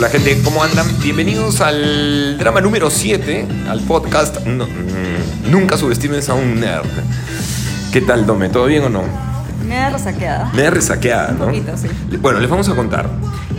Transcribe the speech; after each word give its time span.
Hola 0.00 0.08
gente, 0.08 0.40
¿cómo 0.42 0.64
andan? 0.64 0.86
Bienvenidos 1.02 1.60
al 1.60 2.38
drama 2.38 2.62
número 2.62 2.88
7, 2.88 3.46
al 3.68 3.80
podcast 3.82 4.40
No- 4.46 4.64
mm, 4.64 5.50
Nunca 5.50 5.76
subestimes 5.76 6.30
a 6.30 6.32
un 6.32 6.58
nerd. 6.58 6.88
¿Qué 7.92 8.00
tal, 8.00 8.24
Dome? 8.24 8.48
¿Todo 8.48 8.64
bien 8.64 8.82
o 8.84 8.88
no? 8.88 9.02
Me 9.68 9.74
da 9.74 9.90
resaqueada. 9.90 10.50
Me 10.54 10.62
da 10.62 10.70
resaqueada, 10.70 11.32
¿no? 11.32 11.48
Un 11.48 11.50
poquito, 11.50 11.76
sí. 11.76 11.88
Bueno, 12.18 12.40
les 12.40 12.48
vamos 12.48 12.66
a 12.70 12.74
contar. 12.74 13.10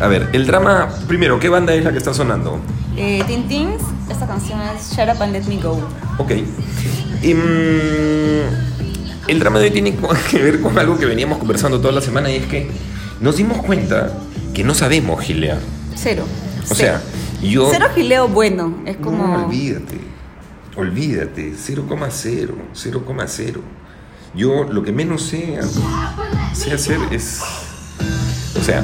A 0.02 0.08
ver, 0.08 0.30
el 0.34 0.48
drama, 0.48 0.90
primero, 1.08 1.40
¿qué 1.40 1.48
banda 1.48 1.76
es 1.76 1.84
la 1.84 1.92
que 1.92 2.00
está 2.00 2.12
sonando? 2.12 2.60
Eh, 2.98 3.24
Tintins, 3.28 3.84
esta 4.10 4.26
canción 4.26 4.60
es 4.76 4.98
Shut 4.98 5.10
Up 5.16 5.22
and 5.22 5.34
Let 5.34 5.44
Me 5.44 5.58
Go. 5.62 5.80
Ok. 6.18 6.32
Y, 7.22 7.36
mm, 7.36 9.28
el 9.28 9.40
drama 9.40 9.60
de 9.60 9.66
hoy 9.66 9.72
tiene 9.72 9.96
que 10.32 10.42
ver 10.42 10.60
con 10.60 10.80
algo 10.80 10.98
que 10.98 11.06
veníamos 11.06 11.38
conversando 11.38 11.80
toda 11.80 11.94
la 11.94 12.02
semana 12.02 12.32
y 12.32 12.38
es 12.38 12.48
que 12.48 12.68
nos 13.20 13.38
dimos 13.38 13.60
cuenta 13.60 14.12
que 14.56 14.64
no 14.64 14.74
sabemos 14.74 15.22
gilear. 15.24 15.60
Cero. 16.02 16.26
O 16.64 16.76
Cero. 16.76 17.00
sea, 17.00 17.02
yo... 17.50 17.70
Cero 17.72 17.88
gileo 17.94 18.28
bueno. 18.28 18.82
Es 18.86 18.98
como. 18.98 19.26
No, 19.28 19.46
olvídate. 19.46 20.00
Olvídate. 20.76 21.54
0,0. 21.54 22.54
0,0. 22.74 23.62
Yo 24.34 24.64
lo 24.64 24.84
que 24.84 24.92
menos 24.92 25.24
sé, 25.24 25.60
sé 26.54 26.72
hacer 26.74 27.00
es. 27.12 27.42
O 28.60 28.64
sea, 28.64 28.84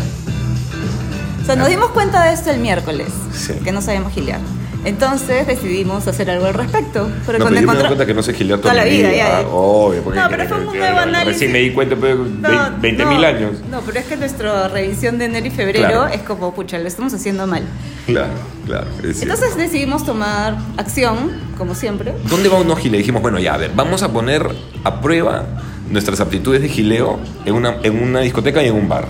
O 1.41 1.45
sea, 1.45 1.55
nos 1.55 1.70
dimos 1.70 1.91
cuenta 1.91 2.25
de 2.25 2.34
esto 2.34 2.49
el 2.52 2.59
miércoles. 2.59 3.08
Sí. 3.34 3.53
Que 3.63 3.72
no 3.72 3.81
sabemos 3.81 4.11
gilear. 4.11 4.42
Entonces 4.86 5.45
decidimos 5.47 6.08
hacer 6.08 6.30
algo 6.30 6.45
al 6.45 6.53
respecto. 6.53 7.09
Pero 7.25 7.39
no, 7.39 7.45
cuando 7.45 7.59
pero 7.59 7.61
yo 7.61 7.67
me 7.67 7.78
doy 7.78 7.86
cuenta 7.88 8.06
que 8.06 8.14
no 8.14 8.23
sé 8.23 8.33
gilear 8.33 8.59
toda, 8.59 8.72
Toda 8.73 8.86
la 8.86 8.89
mi 8.89 8.97
vida, 8.97 9.11
ya, 9.11 9.42
ya. 9.42 9.47
Obvio, 9.47 10.02
porque 10.02 10.20
No, 10.20 10.30
pero 10.30 10.47
fue 10.47 10.58
un 10.59 10.66
nuevo 10.66 10.97
análisis. 11.00 11.33
Recién 11.33 11.52
me 11.52 11.59
di 11.59 11.72
cuenta, 11.72 11.95
pues, 11.95 12.16
No, 12.16 12.50
20 12.80 13.03
no, 13.03 13.09
años. 13.25 13.52
No, 13.70 13.81
pero 13.81 14.00
es 14.00 14.05
que 14.05 14.16
nuestra 14.17 14.67
revisión 14.70 15.17
de 15.17 15.25
enero 15.25 15.48
y 15.48 15.52
febrero 15.52 15.88
Claro. 15.88 16.08
es 16.08 16.22
como, 16.22 16.53
pucha, 16.53 16.78
lo 16.78 16.88
estamos 16.88 17.14
haciendo 17.14 17.48
mal. 17.48 17.64
Claro, 18.05 18.33
claro. 18.66 18.88
Entonces 19.03 19.58
decidimos 19.58 20.05
tomar 20.05 20.58
acción, 20.78 21.31
como 21.58 21.75
siempre. 21.75 22.14
¿Dónde 22.30 22.48
va 22.50 22.59
uno 22.59 22.75
gile? 22.75 23.00
Dijimos, 23.00 23.22
bueno, 23.22 23.39
ya, 23.39 23.55
a 23.55 23.58
ver, 23.58 23.72
vamos 23.75 24.03
a 24.03 24.11
poner 24.14 24.48
a 24.83 25.02
prueba 25.02 25.44
nuestras 25.89 26.20
aptitudes 26.20 26.61
de 26.61 26.70
gileo 26.70 27.20
en 27.45 27.55
una, 27.55 27.78
en 27.83 28.02
una 28.02 28.20
discoteca 28.22 28.64
y 28.64 28.67
en 28.67 28.75
un 28.75 28.88
bar. 28.88 29.08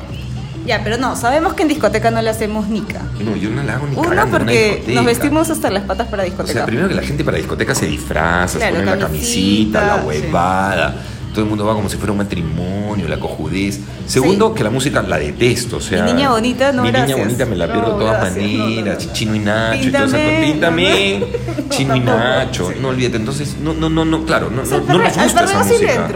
Ya, 0.67 0.81
pero 0.83 0.97
no, 0.97 1.15
sabemos 1.15 1.53
que 1.53 1.61
en 1.63 1.69
discoteca 1.69 2.11
no 2.11 2.21
le 2.21 2.29
hacemos 2.29 2.67
nica. 2.67 3.01
No, 3.23 3.35
yo 3.37 3.49
no 3.49 3.63
la 3.63 3.75
hago 3.75 3.87
ni 3.87 3.95
Uno, 3.95 4.09
cagando 4.09 4.35
en 4.37 4.43
una 4.43 4.51
porque 4.51 4.83
nos 4.93 5.05
vestimos 5.05 5.49
hasta 5.49 5.69
las 5.69 5.83
patas 5.83 6.07
para 6.07 6.23
O 6.23 6.25
discoteca. 6.25 6.53
sea, 6.53 6.65
primero 6.65 6.89
que 6.89 6.95
la 6.95 7.03
gente 7.03 7.23
para 7.23 7.37
discoteca 7.37 7.73
se 7.73 7.85
disfraza, 7.87 8.57
Claro, 8.59 8.75
se 8.75 8.81
pone 8.81 8.91
la 8.91 9.05
camisita, 9.07 9.87
la 9.87 10.01
sí. 10.01 10.07
huevada. 10.07 10.95
Todo 11.31 11.43
el 11.43 11.49
mundo 11.49 11.65
va 11.65 11.73
como 11.75 11.87
si 11.87 11.97
fuera 11.97 12.11
un 12.13 12.17
matrimonio, 12.17 13.07
la 13.07 13.19
cojudez. 13.19 13.79
Segundo, 14.07 14.49
Sí. 14.49 14.55
que 14.55 14.63
la 14.63 14.69
música 14.71 15.01
la 15.03 15.17
detesto. 15.19 15.77
O 15.77 15.81
sea, 15.81 16.03
Mi 16.03 16.13
niña 16.13 16.31
bonita, 16.31 16.71
no, 16.71 16.81
Mi 16.81 16.87
niña 16.89 16.99
gracias. 17.05 17.19
bonita 17.19 17.45
me 17.45 17.55
la 17.55 17.65
pierdo 17.67 17.87
No, 17.89 17.93
de 17.93 17.99
todas 18.05 18.21
gracias, 18.33 18.43
maneras. 18.59 19.03
no, 19.03 19.07
no. 19.07 19.13
Chino 19.13 19.35
y 19.35 19.39
Nacho. 19.39 19.87
y 19.87 19.91
todo 19.91 20.03
eso. 20.05 20.17
Píntame, 20.41 21.19
no, 21.19 21.25
no. 21.63 21.69
Chino 21.69 21.95
y 21.95 21.99
Nacho. 22.01 22.69
sí. 22.73 22.79
No 22.81 22.87
olvídate. 22.89 23.17
Entonces, 23.17 23.55
no, 23.61 23.73
no, 23.73 23.87
no, 23.89 24.03
no 24.03 24.25
claro, 24.25 24.49
no, 24.49 24.63
O 24.63 24.65
sea, 24.65 24.79
no, 24.79 24.97
no 24.97 25.03
gusta 25.03 25.25
esa 25.25 25.63
música. 25.63 26.07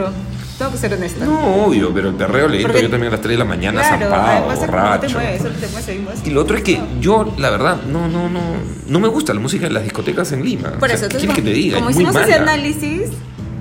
Tengo 0.62 0.74
que 0.74 0.78
ser 0.78 0.94
honesta. 0.94 1.26
No, 1.26 1.66
obvio, 1.66 1.92
pero 1.92 2.10
el 2.10 2.14
perreo 2.14 2.48
le 2.48 2.58
entro 2.58 2.72
Porque- 2.72 2.84
yo 2.84 2.92
también 2.92 3.08
a 3.12 3.16
las 3.16 3.22
3 3.22 3.34
de 3.34 3.38
la 3.40 3.46
mañana 3.46 3.82
claro, 3.82 4.00
zampado, 4.12 4.48
no 4.48 4.54
te 4.54 4.60
borracho. 4.68 5.10
mueves, 5.18 5.42
te 5.42 5.98
mueves. 6.00 6.22
Y 6.24 6.30
lo 6.30 6.42
otro 6.42 6.56
es 6.56 6.62
que 6.62 6.80
yo, 7.00 7.34
la 7.40 7.50
verdad, 7.50 7.78
no, 7.92 8.08
no, 8.08 8.30
no, 8.30 8.42
no 8.88 9.00
me 9.00 9.08
gusta 9.08 9.34
la 9.34 9.40
música 9.40 9.66
de 9.68 9.74
las 9.74 9.84
discotecas 9.84 10.32
en 10.34 10.46
Lima. 10.46 10.74
Por 10.74 10.84
O 10.84 10.86
sea, 10.88 10.96
eso, 10.98 11.10
¿qué 11.10 11.18
entonces, 11.18 11.36
que 11.36 11.42
te 11.42 11.50
diga? 11.56 11.78
como 11.80 11.90
Es 11.90 11.96
muy 11.96 12.04
hicimos 12.06 12.22
ese 12.24 12.36
análisis, 12.36 13.02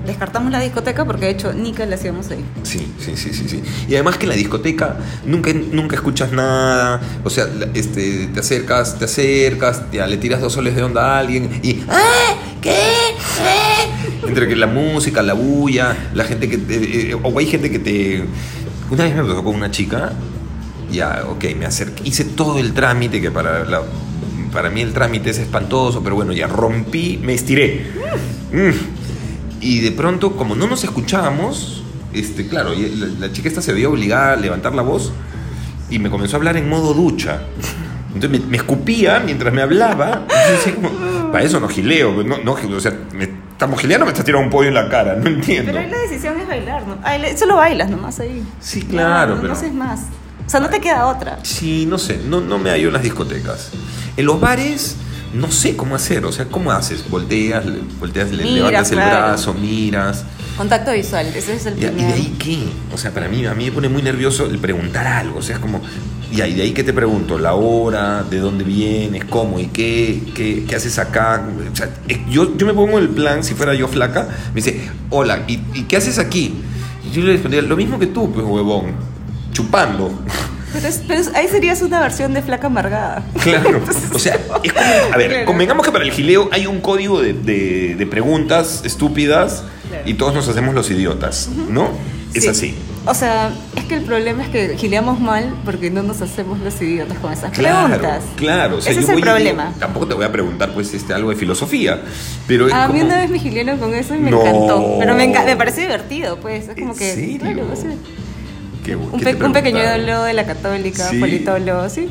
descartamos 0.05 0.51
la 0.51 0.59
discoteca 0.59 1.03
porque 1.05 1.25
de 1.25 1.31
hecho 1.31 1.53
Nica 1.53 1.87
la 1.87 1.95
hacíamos 1.95 2.29
ahí. 2.29 2.45
Sí, 2.61 2.93
sí, 2.99 3.17
sí, 3.17 3.33
sí, 3.33 3.49
sí. 3.49 3.63
Y 3.89 3.95
además 3.95 4.17
que 4.17 4.25
en 4.25 4.29
la 4.29 4.35
discoteca 4.35 4.97
nunca, 5.25 5.51
nunca 5.53 5.95
escuchas 5.95 6.31
nada. 6.31 7.01
O 7.23 7.31
sea, 7.31 7.47
este, 7.73 8.27
te 8.27 8.39
acercas, 8.41 8.99
te 8.99 9.05
acercas, 9.05 9.81
ya 9.91 10.05
le 10.05 10.17
tiras 10.17 10.39
dos 10.39 10.53
soles 10.53 10.75
de 10.75 10.83
onda 10.83 11.15
a 11.15 11.19
alguien 11.19 11.49
y 11.63 11.81
¡Ah! 11.89 12.35
¿Qué? 12.61 12.69
¿Eh?". 12.73 14.00
Entre 14.27 14.47
que 14.47 14.55
la 14.55 14.67
música, 14.67 15.21
la 15.21 15.33
bulla, 15.33 15.95
la 16.13 16.23
gente 16.25 16.47
que 16.47 16.57
te, 16.57 17.11
eh, 17.11 17.15
o 17.21 17.37
hay 17.39 17.47
gente 17.47 17.71
que 17.71 17.79
te. 17.79 18.23
Una 18.89 19.05
vez 19.05 19.15
me 19.15 19.23
pasó 19.23 19.43
con 19.43 19.55
una 19.55 19.71
chica, 19.71 20.13
ya, 20.91 21.23
ok, 21.29 21.45
me 21.57 21.65
acerqué, 21.65 22.03
hice 22.07 22.25
todo 22.25 22.59
el 22.59 22.73
trámite 22.73 23.21
que 23.21 23.31
para 23.31 23.63
la- 23.65 23.83
para 24.51 24.69
mí 24.69 24.81
el 24.81 24.91
trámite 24.93 25.29
es 25.29 25.37
espantoso, 25.37 26.03
pero 26.03 26.15
bueno, 26.15 26.33
ya 26.33 26.45
rompí, 26.47 27.19
me 27.23 27.33
estiré. 27.33 27.85
Mm. 28.51 29.61
Y 29.61 29.79
de 29.79 29.91
pronto, 29.91 30.35
como 30.35 30.55
no 30.55 30.67
nos 30.67 30.83
escuchábamos, 30.83 31.83
este, 32.13 32.47
claro, 32.47 32.71
la, 32.75 33.27
la 33.27 33.31
chica 33.33 33.47
esta 33.47 33.61
se 33.61 33.71
veía 33.71 33.87
obligada 33.87 34.33
a 34.33 34.35
levantar 34.35 34.75
la 34.75 34.81
voz 34.81 35.13
y 35.89 35.99
me 35.99 36.09
comenzó 36.09 36.35
a 36.35 36.39
hablar 36.39 36.57
en 36.57 36.67
modo 36.67 36.93
ducha. 36.93 37.43
Entonces 38.13 38.41
me, 38.41 38.45
me 38.49 38.57
escupía 38.57 39.21
mientras 39.25 39.53
me 39.53 39.61
hablaba. 39.61 40.27
Decía 40.51 40.75
como, 40.75 40.89
para 41.31 41.45
eso 41.45 41.59
no 41.61 41.69
gileo. 41.69 42.21
No, 42.23 42.37
no, 42.43 42.53
o 42.75 42.79
sea, 42.81 42.93
me 43.13 43.29
estamos 43.61 43.79
gileando 43.79 44.05
o 44.05 44.07
me 44.07 44.11
estás 44.11 44.25
tirando 44.25 44.43
un 44.43 44.49
pollo 44.49 44.69
en 44.69 44.73
la 44.73 44.89
cara. 44.89 45.15
No 45.15 45.27
entiendo. 45.29 45.71
Pero 45.71 45.83
ahí 45.85 45.91
la 45.91 45.99
decisión 45.99 46.39
es 46.39 46.47
bailar, 46.47 46.87
¿no? 46.87 46.97
Ahí 47.03 47.21
le- 47.21 47.37
solo 47.37 47.57
bailas 47.57 47.91
nomás 47.91 48.19
ahí. 48.19 48.43
Sí, 48.59 48.81
claro, 48.81 49.35
no, 49.35 49.41
pero- 49.41 49.53
no 49.53 49.59
haces 49.59 49.71
más. 49.71 49.99
O 50.47 50.49
sea, 50.49 50.59
no 50.59 50.69
te 50.69 50.81
queda 50.81 51.05
otra. 51.05 51.37
Sí, 51.43 51.85
no 51.85 51.99
sé, 51.99 52.19
no, 52.25 52.41
no 52.41 52.57
me 52.57 52.71
hallo 52.71 52.87
en 52.87 52.93
las 52.93 53.03
discotecas. 53.03 53.69
En 54.17 54.25
los 54.25 54.41
bares, 54.41 54.95
no 55.35 55.51
sé 55.51 55.75
cómo 55.75 55.93
hacer. 55.95 56.25
O 56.25 56.31
sea, 56.31 56.45
¿cómo 56.45 56.71
haces? 56.71 57.07
Volteas, 57.07 57.63
le- 57.63 57.81
volteas, 57.99 58.31
le- 58.31 58.43
Miras, 58.43 58.55
levantas 58.71 58.91
el 58.91 58.97
claro. 58.97 59.27
brazo, 59.27 59.53
miras. 59.53 60.25
Contacto 60.61 60.91
visual, 60.91 61.25
ese 61.35 61.55
es 61.55 61.65
el 61.65 61.73
Y, 61.81 61.85
y 61.87 62.05
de 62.05 62.13
ahí 62.13 62.35
qué? 62.37 62.59
O 62.93 62.97
sea, 62.97 63.09
para 63.11 63.27
mí, 63.27 63.43
a 63.47 63.55
mí 63.55 63.65
me 63.65 63.71
pone 63.71 63.89
muy 63.89 64.03
nervioso 64.03 64.45
el 64.45 64.59
preguntar 64.59 65.07
algo. 65.07 65.39
O 65.39 65.41
sea, 65.41 65.55
es 65.55 65.59
como, 65.59 65.81
y 66.31 66.39
ahí 66.41 66.53
de 66.53 66.61
ahí 66.61 66.71
qué 66.71 66.83
te 66.83 66.93
pregunto, 66.93 67.39
la 67.39 67.55
hora, 67.55 68.21
de 68.29 68.37
dónde 68.37 68.63
vienes, 68.63 69.25
cómo 69.25 69.59
y 69.59 69.65
qué, 69.67 70.21
qué, 70.35 70.63
qué 70.67 70.75
haces 70.75 70.99
acá. 70.99 71.43
O 71.73 71.75
sea, 71.75 71.89
yo, 72.29 72.55
yo 72.57 72.67
me 72.67 72.73
pongo 72.75 72.99
el 72.99 73.09
plan, 73.09 73.43
si 73.43 73.55
fuera 73.55 73.73
yo 73.73 73.87
flaca, 73.87 74.27
me 74.53 74.61
dice, 74.61 74.87
hola, 75.09 75.45
¿y, 75.47 75.59
y 75.73 75.83
qué 75.87 75.97
haces 75.97 76.19
aquí? 76.19 76.53
Y 77.09 77.15
yo 77.15 77.23
le 77.23 77.31
respondía, 77.33 77.63
lo 77.63 77.75
mismo 77.75 77.97
que 77.97 78.05
tú, 78.05 78.31
pues, 78.31 78.45
huevón, 78.45 78.91
chupando. 79.53 80.13
Pero, 80.73 80.87
es- 80.87 81.01
pero 81.07 81.19
es- 81.21 81.33
ahí 81.33 81.47
serías 81.47 81.81
una 81.81 81.99
versión 81.99 82.35
de 82.35 82.43
flaca 82.43 82.67
amargada. 82.67 83.23
Claro, 83.43 83.81
o 84.13 84.19
sea, 84.19 84.35
es 84.63 84.71
como, 84.73 84.85
a 85.13 85.17
ver, 85.17 85.29
Claro. 85.31 85.45
convengamos 85.47 85.85
que 85.85 85.91
para 85.91 86.05
el 86.05 86.11
gileo 86.11 86.49
hay 86.51 86.67
un 86.67 86.81
código 86.81 87.19
de, 87.19 87.33
de- 87.33 87.95
de 87.97 88.05
preguntas 88.05 88.83
estúpidas. 88.85 89.63
Y 90.05 90.13
todos 90.15 90.33
nos 90.33 90.47
hacemos 90.47 90.75
los 90.75 90.89
idiotas, 90.91 91.49
¿no? 91.69 91.89
Es 92.33 92.43
Sí. 92.43 92.49
así. 92.49 92.75
O 93.05 93.15
sea, 93.15 93.51
es 93.75 93.83
que 93.85 93.95
el 93.95 94.03
problema 94.03 94.43
es 94.43 94.49
que 94.49 94.77
gileamos 94.77 95.19
mal 95.19 95.55
porque 95.65 95.89
no 95.89 96.03
nos 96.03 96.21
hacemos 96.21 96.59
los 96.59 96.79
idiotas 96.81 97.17
con 97.17 97.33
esas 97.33 97.51
preguntas. 97.51 98.21
Claro, 98.35 98.77
o 98.77 98.81
sea, 98.81 98.91
Ese 98.91 99.01
es 99.01 99.09
el 99.09 99.15
digo, 99.15 99.27
problema. 99.27 99.73
tampoco 99.79 100.07
te 100.07 100.13
voy 100.13 100.23
a 100.25 100.31
preguntar 100.31 100.71
pues 100.73 100.93
este 100.93 101.13
algo 101.13 101.31
de 101.31 101.35
filosofía, 101.35 101.99
pero 102.47 102.65
A 102.73 102.87
mí 102.87 102.93
como- 102.99 103.05
una 103.05 103.17
vez 103.17 103.29
me 103.31 103.39
gilearon 103.39 103.79
con 103.79 103.93
eso 103.95 104.13
y 104.15 104.19
me 104.19 104.29
No. 104.29 104.41
encantó. 104.41 104.97
Pero 104.99 105.15
me, 105.15 105.25
enca- 105.33 105.43
me 105.45 105.55
pareció 105.57 105.81
divertido, 105.83 106.37
pues. 106.37 106.67
Es 106.69 106.75
como 106.75 106.93
¿En 106.93 106.99
que. 106.99 107.15
serio? 107.15 107.39
Claro. 107.39 107.63
¿Qué- 108.85 108.95
un, 108.95 109.19
qué 109.19 109.35
pe- 109.35 109.43
un 109.45 109.53
pequeño 109.53 109.79
ídolo 109.79 110.23
de 110.23 110.33
la 110.33 110.45
católica, 110.45 111.09
Sí. 111.09 111.19
politólogo, 111.19 111.89
sí. 111.89 112.07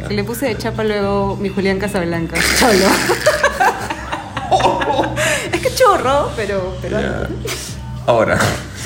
Ya. 0.00 0.08
Que 0.08 0.14
le 0.14 0.24
puse 0.24 0.46
de 0.46 0.58
chapa 0.58 0.82
luego 0.82 1.36
mi 1.40 1.48
Julián 1.48 1.78
Casablanca. 1.78 2.34
Cholo. 2.58 2.86
churro, 5.74 6.30
pero. 6.36 6.74
pero 6.82 7.00
Ya. 7.00 7.28
Ahora, 8.06 8.38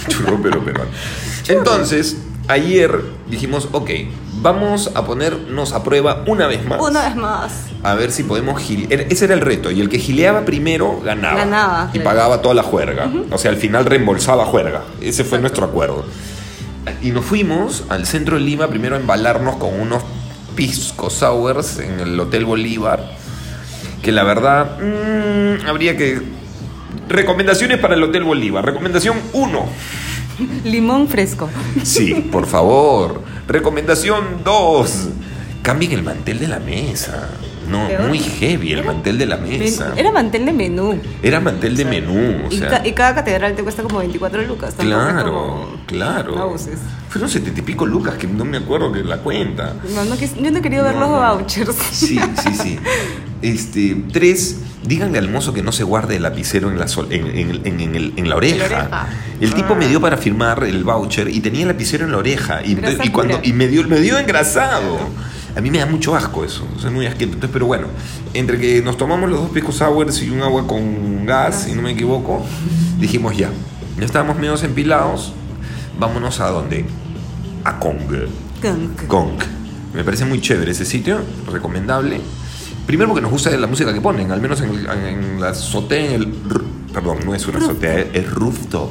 churro 0.09 0.39
pero 0.43 0.65
peruano. 0.65 0.91
Entonces, 1.49 2.17
ayer 2.47 3.03
dijimos, 3.29 3.69
ok, 3.73 3.91
vamos 4.41 4.91
a 4.95 5.05
ponernos 5.05 5.73
a 5.73 5.83
prueba 5.83 6.23
una 6.27 6.47
vez 6.47 6.65
más. 6.67 6.81
Una 6.81 7.07
vez 7.07 7.17
más. 7.17 7.53
A 7.83 7.95
ver 7.95 8.11
si 8.13 8.23
podemos 8.25 8.61
gilear. 8.61 9.07
Ese 9.11 9.25
era 9.27 9.35
el 9.35 9.41
reto. 9.41 9.71
Y 9.71 9.81
el 9.81 9.89
que 9.89 9.99
gileaba 9.99 10.45
primero 10.45 11.01
ganaba. 11.05 11.37
Ganaba, 11.39 11.91
Y 11.93 11.99
claro. 11.99 12.05
pagaba 12.11 12.43
toda 12.43 12.55
la 12.55 12.63
juerga. 12.63 13.11
O 13.31 13.39
sea, 13.39 13.51
al 13.51 13.57
final 13.57 13.85
reembolsaba 13.87 14.45
juerga. 14.47 14.83
Ese 15.01 15.25
fue 15.25 15.39
nuestro 15.39 15.65
acuerdo. 15.65 16.05
Y 17.03 17.11
nos 17.11 17.25
fuimos 17.25 17.85
al 17.89 18.07
centro 18.07 18.37
de 18.37 18.43
Lima 18.43 18.67
primero 18.69 18.97
a 18.97 18.99
embalarnos 18.99 19.57
con 19.57 19.79
unos 19.79 20.03
pisco 20.57 21.09
sours 21.11 21.79
en 21.79 22.01
el 22.01 22.19
Hotel 22.19 22.45
Bolívar. 22.45 23.13
Que 24.03 24.11
la 24.13 24.23
verdad, 24.25 24.79
mm, 24.81 25.67
habría 25.69 25.97
que. 25.97 26.21
Recomendaciones 27.09 27.79
para 27.79 27.95
el 27.95 28.03
Hotel 28.03 28.25
Bolívar. 28.25 28.65
Recomendación 28.65 29.17
1. 29.33 29.67
Limón 30.65 31.09
fresco. 31.09 31.49
Sí, 31.83 32.15
por 32.31 32.47
favor. 32.47 33.23
Recomendación 33.49 34.43
2. 34.45 35.09
Cambien 35.63 35.93
el 35.93 36.03
mantel 36.03 36.39
de 36.39 36.49
la 36.49 36.59
mesa. 36.61 37.29
No, 37.69 37.87
Peor. 37.87 38.09
muy 38.09 38.19
heavy 38.19 38.73
el 38.73 38.79
Era- 38.79 38.93
mantel 38.93 39.19
de 39.19 39.27
la 39.27 39.37
mesa. 39.37 39.93
Era 39.95 40.11
mantel 40.11 40.47
de 40.47 40.53
menú. 40.55 40.99
Era 41.23 41.39
mantel 41.39 41.77
de 41.77 41.85
menú, 41.85 42.47
o 42.49 42.51
y, 42.51 42.59
sea. 42.59 42.69
ca- 42.71 42.87
y 42.87 42.93
cada 42.93 43.15
catedral 43.17 43.55
te 43.55 43.63
cuesta 43.63 43.83
como 43.83 43.99
24 43.99 44.41
lucas. 44.45 44.75
Claro, 44.79 45.25
como- 45.33 45.67
claro. 45.87 46.35
No 46.35 46.43
abuses. 46.45 46.79
Fueron 47.11 47.29
setenta 47.29 47.61
y 47.61 47.63
pico 47.63 47.85
lucas 47.85 48.15
que 48.15 48.27
no 48.27 48.47
me 48.47 48.57
acuerdo 48.57 48.91
que 48.91 49.05
la 49.05 49.19
cuenta. 49.19 49.75
No, 49.95 50.05
no 50.07 50.15
yo 50.15 50.51
no 50.51 50.59
he 50.59 50.63
querido 50.63 50.83
ver 50.85 50.95
los 50.95 51.11
vouchers. 51.11 51.77
Sí, 51.93 52.19
sí, 52.43 52.55
sí. 52.55 52.79
Este, 53.43 53.97
tres, 54.13 54.57
díganle 54.85 55.19
al 55.19 55.29
mozo 55.31 55.53
que 55.53 55.63
no 55.63 55.71
se 55.73 55.85
guarde 55.85 56.17
el 56.17 56.23
lapicero 56.25 56.71
en 56.71 56.79
la, 56.79 56.89
sol- 56.89 57.09
en, 57.11 57.27
en- 57.27 57.67
en- 57.67 57.81
en 57.81 57.95
el- 57.95 58.13
en 58.17 58.29
la 58.29 58.37
oreja. 58.37 58.65
En 58.67 58.73
la 58.73 58.79
oreja. 58.79 59.09
El 59.41 59.55
tipo 59.55 59.75
Ah. 59.75 59.77
me 59.77 59.87
dio 59.89 60.01
para 60.01 60.17
firmar 60.17 60.65
el 60.65 60.83
voucher 60.85 61.29
y 61.29 61.41
tenía 61.41 61.63
el 61.63 61.69
lapicero 61.69 62.05
en 62.05 62.13
la 62.13 62.19
oreja. 62.19 62.63
Y, 62.65 62.75
cuando, 63.11 63.39
y 63.43 63.53
me 63.53 63.69
dio, 63.69 63.87
me 63.87 64.01
dio 64.01 64.19
engrasado. 64.19 64.99
A 65.57 65.61
mí 65.61 65.71
me 65.71 65.79
da 65.79 65.87
mucho 65.87 66.15
asco 66.15 66.45
eso, 66.45 66.67
soy 66.79 66.91
muy 66.91 67.07
asqueto. 67.07 67.33
Entonces, 67.35 67.51
pero 67.53 67.67
bueno, 67.67 67.87
entre 68.35 68.59
que 68.59 68.81
nos 68.83 68.97
tomamos 68.97 69.29
los 69.31 69.41
dos 69.41 69.51
pisco 69.51 69.73
sours 69.73 70.23
y 70.23 70.31
un 70.31 70.43
agua 70.43 70.67
con 70.67 71.27
gas, 71.27 71.65
si 71.65 71.73
no 71.75 71.83
me 71.83 71.93
equivoco, 71.93 72.45
dijimos 73.01 73.37
ya. 73.37 73.51
Ya 73.99 74.05
estábamos 74.05 74.37
medio 74.37 74.55
empilados, 74.63 75.33
vámonos 75.99 76.39
a 76.41 76.49
dónde? 76.51 76.85
A 77.65 77.79
Kong. 77.81 77.97
Kunk. 78.63 79.07
Kong. 79.09 79.31
Me 79.95 80.05
parece 80.05 80.25
muy 80.25 80.41
chévere 80.41 80.71
ese 80.71 80.85
sitio, 80.85 81.21
recomendable. 81.51 82.21
Primero 82.89 83.11
porque 83.11 83.21
nos 83.21 83.31
gusta 83.31 83.51
la 83.51 83.67
música 83.67 83.93
que 83.93 84.01
ponen, 84.01 84.33
al 84.33 84.41
menos 84.41 84.63
en, 84.63 84.71
en 84.71 85.39
la 85.41 85.51
azotea, 85.51 86.07
en 86.07 86.13
el... 86.15 86.29
Perdón, 86.93 87.19
no 87.27 87.35
es 87.35 87.47
una 87.47 87.59
azotea, 87.59 87.99
es 88.15 88.31
rooftop. 88.33 88.91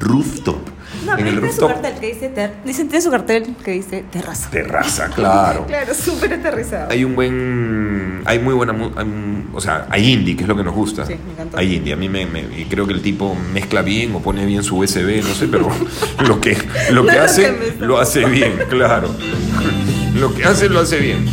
Rooftop. 0.00 0.58
No, 1.06 1.14
en 1.16 1.26
el 1.26 1.32
tiene 1.40 1.52
su 1.52 1.60
rooftop, 1.60 1.68
cartel 1.82 1.94
que 2.00 2.06
dice, 2.12 2.28
ter- 2.28 2.52
dicen, 2.62 2.88
tiene 2.88 3.02
su 3.02 3.10
cartel 3.10 3.56
que 3.64 3.70
dice 3.70 4.04
terraza. 4.12 4.50
terraza, 4.50 5.08
claro. 5.14 5.64
Claro, 5.66 5.94
súper 5.94 6.34
aterrizado. 6.34 6.90
Hay 6.92 7.04
un 7.04 7.14
buen. 7.14 8.20
Hay 8.26 8.38
muy 8.38 8.52
buena. 8.52 8.74
hay 8.96 9.06
o 9.54 9.60
sea, 9.62 9.86
hay 9.90 10.12
indie, 10.12 10.36
que 10.36 10.42
es 10.42 10.48
lo 10.48 10.54
que 10.54 10.62
nos 10.62 10.74
gusta. 10.74 11.06
Sí, 11.06 11.14
me 11.26 11.32
encantó. 11.32 11.56
Hay 11.56 11.74
indie. 11.74 11.94
A 11.94 11.96
mí 11.96 12.10
me, 12.10 12.26
me- 12.26 12.42
y 12.60 12.66
creo 12.66 12.86
que 12.86 12.92
el 12.92 13.00
tipo 13.00 13.34
mezcla 13.54 13.80
bien 13.80 14.14
o 14.14 14.20
pone 14.20 14.44
bien 14.44 14.62
su 14.62 14.76
USB, 14.76 15.22
no 15.26 15.34
sé, 15.34 15.48
pero 15.48 15.68
lo 16.28 16.38
que, 16.40 16.56
lo 16.90 17.02
No 17.02 17.08
que 17.10 17.12
es 17.12 17.16
lo 17.18 17.24
hace, 17.24 17.42
que 17.78 17.86
lo 17.86 17.98
hace 17.98 18.24
bien, 18.26 18.52
claro. 18.68 19.08
Lo 20.14 20.34
que 20.34 20.44
hace, 20.44 20.68
lo 20.68 20.80
hace 20.80 20.98
bien. 20.98 21.24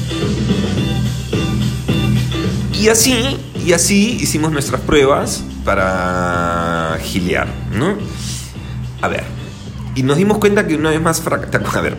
Y 2.79 2.87
así, 2.87 3.37
y 3.65 3.73
así 3.73 4.17
hicimos 4.21 4.53
nuestras 4.53 4.79
pruebas 4.79 5.43
para 5.65 6.97
gilear, 7.03 7.47
¿no? 7.73 7.97
A 9.01 9.07
ver. 9.09 9.25
Y 9.95 10.03
nos 10.03 10.15
dimos 10.15 10.37
cuenta 10.37 10.65
que 10.65 10.75
una 10.75 10.91
vez 10.91 11.01
más 11.01 11.19
fracasamos. 11.19 11.75
A 11.75 11.81
ver. 11.81 11.97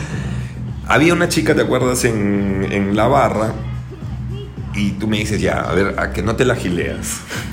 Había 0.88 1.12
una 1.12 1.28
chica, 1.28 1.54
¿te 1.54 1.60
acuerdas? 1.60 2.04
En, 2.04 2.66
en 2.70 2.96
la 2.96 3.06
barra. 3.06 3.52
Y 4.74 4.92
tú 4.92 5.06
me 5.06 5.18
dices, 5.18 5.42
ya, 5.42 5.60
a 5.60 5.74
ver, 5.74 5.94
a 5.98 6.10
que 6.10 6.22
no 6.22 6.36
te 6.36 6.44
la 6.44 6.56
gileas. 6.56 7.18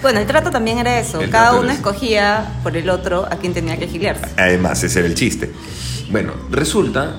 Bueno, 0.00 0.20
el 0.20 0.28
trato 0.28 0.52
también 0.52 0.78
era 0.78 1.00
eso. 1.00 1.20
El 1.20 1.28
Cada 1.28 1.58
uno 1.58 1.72
escogía 1.72 2.60
por 2.62 2.76
el 2.76 2.88
otro 2.88 3.26
a 3.28 3.36
quien 3.38 3.52
tenía 3.52 3.76
que 3.80 3.88
giliarse. 3.88 4.26
Además, 4.36 4.80
ese 4.84 5.00
era 5.00 5.08
el 5.08 5.16
chiste. 5.16 5.52
Bueno, 6.08 6.34
resulta 6.52 7.16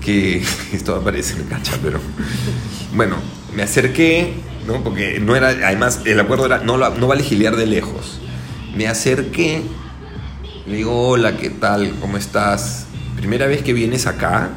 que. 0.00 0.42
Esto 0.72 0.92
va 0.92 0.98
a 1.00 1.04
parecer 1.04 1.44
cacha, 1.50 1.72
pero. 1.82 2.00
Bueno, 2.94 3.16
me 3.54 3.62
acerqué, 3.62 4.34
¿no? 4.66 4.82
Porque 4.82 5.20
no 5.20 5.36
era. 5.36 5.48
Además, 5.48 6.00
el 6.04 6.20
acuerdo 6.20 6.46
era: 6.46 6.58
no, 6.58 6.76
no 6.76 7.06
vale 7.06 7.22
gilear 7.22 7.56
de 7.56 7.66
lejos. 7.66 8.20
Me 8.76 8.86
acerqué, 8.86 9.62
le 10.66 10.76
digo: 10.76 11.08
Hola, 11.08 11.36
¿qué 11.36 11.50
tal? 11.50 11.94
¿Cómo 12.00 12.16
estás? 12.16 12.86
Primera 13.16 13.46
vez 13.46 13.62
que 13.62 13.72
vienes 13.72 14.06
acá. 14.06 14.50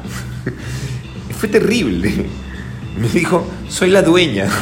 Fue 1.38 1.48
terrible. 1.48 2.26
Me 2.98 3.08
dijo: 3.08 3.46
Soy 3.68 3.90
la 3.90 4.02
dueña. 4.02 4.48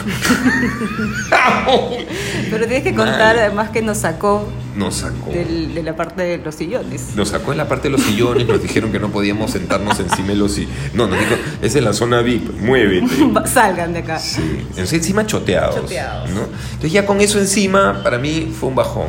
Pero 2.50 2.66
tienes 2.66 2.82
que 2.84 2.94
contar 2.94 3.36
además 3.38 3.70
que 3.70 3.82
nos 3.82 3.98
sacó 3.98 4.48
Nos 4.76 4.96
sacó. 4.96 5.30
del- 5.30 5.74
de 5.74 5.82
la 5.82 5.96
parte 5.96 6.22
de 6.22 6.38
los 6.38 6.54
sillones. 6.54 7.14
Nos 7.16 7.30
sacó 7.30 7.52
en 7.52 7.58
la 7.58 7.68
parte 7.68 7.88
de 7.88 7.92
los 7.92 8.02
sillones, 8.02 8.46
nos 8.46 8.62
dijeron 8.62 8.92
que 8.92 8.98
no 9.00 9.08
podíamos 9.10 9.50
sentarnos 9.52 9.98
encima 10.00 10.28
de 10.28 10.36
los 10.36 10.52
sillones. 10.52 10.94
No, 10.94 11.06
nos 11.06 11.18
dijo, 11.18 11.34
es 11.62 11.74
en 11.76 11.84
la 11.84 11.92
zona 11.92 12.20
VIP, 12.22 12.50
muévete. 12.60 13.06
Salgan 13.46 13.92
de 13.92 14.00
acá. 14.00 14.18
Sí, 14.18 14.40
entonces 14.60 14.92
encima 14.92 15.26
choteados. 15.26 15.76
Choteados. 15.76 16.30
¿no? 16.30 16.42
Entonces 16.72 16.92
ya 16.92 17.04
con 17.06 17.20
eso 17.20 17.38
encima, 17.38 18.02
para 18.02 18.18
mí 18.18 18.52
fue 18.58 18.68
un 18.68 18.74
bajón. 18.74 19.08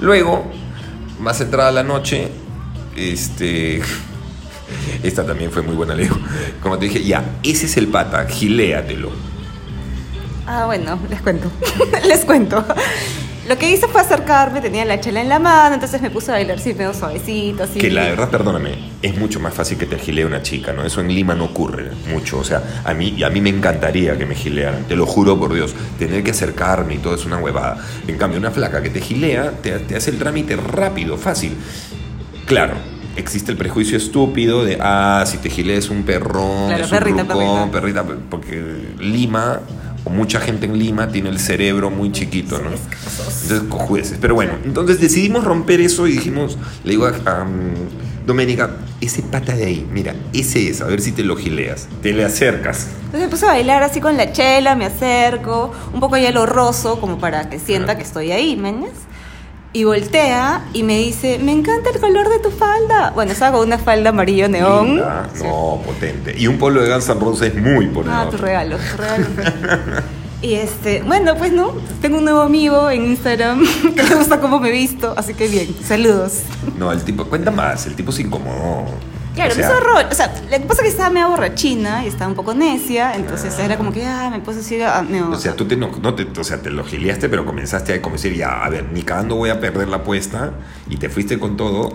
Luego, 0.00 0.44
más 1.20 1.40
entrada 1.40 1.70
la 1.72 1.82
noche, 1.84 2.28
este... 2.96 3.80
Esta 5.02 5.24
también 5.24 5.50
fue 5.50 5.62
muy 5.62 5.74
buena, 5.74 5.94
Leo. 5.94 6.18
Como 6.62 6.78
te 6.78 6.86
dije, 6.86 7.02
ya, 7.02 7.24
ese 7.42 7.66
es 7.66 7.76
el 7.76 7.88
pata, 7.88 8.26
giléatelo. 8.26 9.10
Ah, 10.46 10.66
bueno, 10.66 10.98
les 11.08 11.20
cuento. 11.22 11.50
les 12.06 12.24
cuento. 12.24 12.64
Lo 13.48 13.58
que 13.58 13.70
hice 13.70 13.88
fue 13.88 14.00
acercarme, 14.00 14.62
tenía 14.62 14.86
la 14.86 15.00
chela 15.00 15.20
en 15.20 15.28
la 15.28 15.38
mano, 15.38 15.74
entonces 15.74 16.00
me 16.00 16.08
puse 16.08 16.30
a 16.30 16.34
bailar 16.36 16.56
así 16.56 16.72
medio 16.72 16.94
suavecito, 16.94 17.64
así. 17.64 17.78
Que 17.78 17.90
la 17.90 18.04
verdad, 18.04 18.30
perdóname, 18.30 18.92
es 19.02 19.18
mucho 19.18 19.38
más 19.38 19.52
fácil 19.52 19.76
que 19.76 19.84
te 19.84 19.98
gilee 19.98 20.24
una 20.24 20.40
chica, 20.40 20.72
¿no? 20.72 20.82
Eso 20.82 21.02
en 21.02 21.08
Lima 21.08 21.34
no 21.34 21.44
ocurre 21.44 21.90
mucho. 22.10 22.38
O 22.38 22.44
sea, 22.44 22.62
a 22.84 22.94
mí, 22.94 23.14
y 23.18 23.22
a 23.22 23.28
mí 23.28 23.42
me 23.42 23.50
encantaría 23.50 24.16
que 24.16 24.24
me 24.24 24.34
gilearan, 24.34 24.84
te 24.84 24.96
lo 24.96 25.04
juro 25.04 25.38
por 25.38 25.52
Dios. 25.52 25.74
Tener 25.98 26.24
que 26.24 26.30
acercarme 26.30 26.94
y 26.94 26.98
todo 26.98 27.16
es 27.16 27.26
una 27.26 27.36
huevada. 27.36 27.76
En 28.08 28.16
cambio, 28.16 28.38
una 28.38 28.50
flaca 28.50 28.82
que 28.82 28.88
te 28.88 29.02
gilea, 29.02 29.50
te, 29.62 29.78
te 29.80 29.94
hace 29.94 30.10
el 30.10 30.18
trámite 30.18 30.56
rápido, 30.56 31.18
fácil. 31.18 31.54
Claro, 32.46 32.76
existe 33.16 33.50
el 33.52 33.58
prejuicio 33.58 33.96
estúpido 33.96 34.64
de, 34.64 34.78
ah, 34.80 35.24
si 35.26 35.38
te 35.38 35.50
gileas 35.50 35.90
un 35.90 36.02
perrón, 36.02 36.68
Claro, 36.68 36.84
es 36.84 36.92
un 36.92 36.98
perrita, 36.98 37.22
rucón, 37.22 37.70
perrita. 37.70 38.02
perrita, 38.02 38.26
porque 38.30 38.94
Lima, 38.98 39.60
o 40.04 40.10
mucha 40.10 40.40
gente 40.40 40.66
en 40.66 40.78
Lima, 40.78 41.08
tiene 41.08 41.30
el 41.30 41.38
cerebro 41.38 41.90
muy 41.90 42.12
chiquito, 42.12 42.58
¿no? 42.58 42.70
Entonces, 42.70 43.62
cojueces. 43.68 44.18
Pero 44.20 44.34
bueno, 44.34 44.52
entonces 44.64 45.00
decidimos 45.00 45.44
romper 45.44 45.80
eso 45.80 46.06
y 46.06 46.12
dijimos, 46.12 46.58
le 46.84 46.90
digo 46.90 47.06
a, 47.06 47.46
Doménica, 48.26 48.70
ese 49.02 49.20
pata 49.20 49.54
de 49.54 49.66
ahí, 49.66 49.86
mira, 49.92 50.14
ese 50.32 50.70
es, 50.70 50.80
a 50.80 50.86
ver 50.86 51.02
si 51.02 51.12
te 51.12 51.22
lo 51.22 51.36
gileas. 51.36 51.88
Te 52.02 52.14
le 52.14 52.24
acercas. 52.24 52.88
Entonces 53.04 53.20
me 53.20 53.28
puse 53.28 53.44
a 53.44 53.50
bailar 53.50 53.82
así 53.82 54.00
con 54.00 54.16
la 54.16 54.32
chela, 54.32 54.74
me 54.76 54.86
acerco, 54.86 55.70
un 55.92 56.00
poco 56.00 56.16
ya 56.16 56.30
lo 56.30 56.46
rozo, 56.46 56.98
como 57.00 57.18
para 57.18 57.50
que 57.50 57.58
sienta 57.58 57.98
que 57.98 58.02
estoy 58.02 58.32
ahí, 58.32 58.56
¿meñas? 58.56 58.92
Y 59.76 59.82
voltea 59.82 60.64
y 60.72 60.84
me 60.84 60.96
dice, 60.98 61.40
me 61.40 61.50
encanta 61.50 61.90
el 61.90 61.98
color 62.00 62.28
de 62.28 62.38
tu 62.38 62.50
falda. 62.52 63.10
Bueno, 63.10 63.32
estaba 63.32 63.58
con 63.58 63.66
una 63.66 63.76
falda 63.76 64.10
amarillo 64.10 64.48
neón. 64.48 64.86
Linda. 64.86 65.28
Sí. 65.34 65.42
No, 65.42 65.80
potente. 65.84 66.32
Y 66.38 66.46
un 66.46 66.58
polo 66.58 66.80
de 66.80 66.88
Guns 66.92 67.08
N' 67.08 67.18
Roses 67.20 67.54
muy 67.56 67.86
por 67.88 68.08
Ah, 68.08 68.28
tu 68.30 68.36
regalo, 68.36 68.76
tu 68.76 68.96
regalo. 69.02 69.26
y 70.42 70.54
este, 70.54 71.02
bueno, 71.02 71.34
pues 71.36 71.52
no, 71.52 71.72
tengo 72.00 72.18
un 72.18 72.24
nuevo 72.24 72.42
amigo 72.42 72.88
en 72.88 73.04
Instagram 73.06 73.64
que 73.96 74.02
le 74.04 74.14
gusta 74.14 74.40
cómo 74.40 74.60
me 74.60 74.68
he 74.68 74.72
visto, 74.72 75.12
así 75.16 75.34
que 75.34 75.48
bien, 75.48 75.74
saludos. 75.84 76.42
No, 76.78 76.92
el 76.92 77.02
tipo, 77.02 77.24
cuenta 77.24 77.50
más, 77.50 77.84
el 77.86 77.96
tipo 77.96 78.12
se 78.12 78.22
incomodó. 78.22 78.84
Claro, 79.34 79.52
O 79.52 79.54
sea, 79.54 79.68
me. 79.68 80.06
O 80.10 80.14
sea, 80.14 80.34
lo 80.44 80.50
que 80.50 80.60
pasa 80.60 80.80
es 80.82 80.82
que 80.82 80.88
estaba 80.88 81.10
medio 81.10 81.28
borrachina 81.28 82.04
y 82.04 82.08
estaba 82.08 82.28
un 82.28 82.36
poco 82.36 82.54
necia, 82.54 83.14
entonces 83.16 83.58
era 83.58 83.76
como 83.76 83.92
que, 83.92 84.04
ah, 84.06 84.30
me 84.30 84.40
puse 84.40 84.60
así, 84.60 84.80
ah, 84.80 85.02
medio- 85.08 85.30
O 85.30 85.38
sea, 85.38 85.54
tú 85.56 85.64
te, 85.66 85.76
no, 85.76 85.90
no 86.00 86.14
te, 86.14 86.26
o 86.38 86.44
sea, 86.44 86.62
te 86.62 86.70
lo 86.70 86.84
gileaste, 86.84 87.28
pero 87.28 87.44
comenzaste 87.44 87.94
a 87.94 88.02
como 88.02 88.16
decir, 88.16 88.34
ya, 88.34 88.64
a 88.64 88.68
ver, 88.68 88.86
ni 88.92 89.02
cagando 89.02 89.34
voy 89.36 89.50
a 89.50 89.58
perder 89.60 89.88
la 89.88 89.96
apuesta, 89.98 90.52
y 90.88 90.96
te 90.98 91.08
fuiste 91.08 91.38
con 91.38 91.56
todo. 91.56 91.92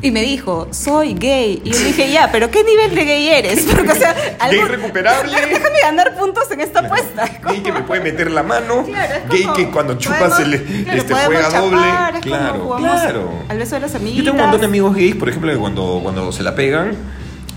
Y 0.00 0.10
me 0.12 0.22
dijo, 0.22 0.68
soy 0.70 1.14
gay. 1.14 1.60
Y 1.64 1.70
yo 1.72 1.78
dije, 1.78 2.10
ya, 2.12 2.30
pero 2.30 2.50
¿qué 2.50 2.62
nivel 2.62 2.94
de 2.94 3.04
gay 3.04 3.28
eres? 3.28 3.62
Porque, 3.74 3.90
o 3.90 3.94
sea, 3.94 4.14
Gay 4.48 4.60
recuperable. 4.60 5.32
Déjame 5.50 5.80
ganar 5.82 6.16
puntos 6.16 6.50
en 6.52 6.60
esta 6.60 6.80
apuesta. 6.80 7.28
Gay 7.48 7.60
que 7.62 7.72
me 7.72 7.82
puede 7.82 8.00
meter 8.02 8.30
la 8.30 8.42
mano, 8.44 8.84
Claro, 8.84 9.14
es 9.14 9.28
gay 9.28 9.46
que 9.56 9.70
cuando 9.70 9.94
chupa 9.98 10.18
podemos- 10.18 10.36
se 10.38 10.46
le 10.46 10.62
claro, 10.84 10.98
este, 11.00 11.14
juega 11.14 11.42
chapar, 11.50 11.60
doble. 11.62 12.20
Claro, 12.20 12.76
claro. 12.78 13.30
Al 13.48 13.58
beso 13.58 13.74
de 13.74 13.80
las 13.80 13.92
Yo 13.92 13.98
amiguitas. 13.98 14.24
tengo 14.26 14.36
un 14.36 14.42
montón 14.42 14.60
de 14.60 14.66
amigos 14.66 14.94
gays, 14.94 15.16
por 15.16 15.28
ejemplo, 15.28 15.50
que 15.52 15.58
cuando, 15.58 16.00
cuando 16.02 16.30
se 16.32 16.42
la 16.44 16.54
pegan, 16.54 16.94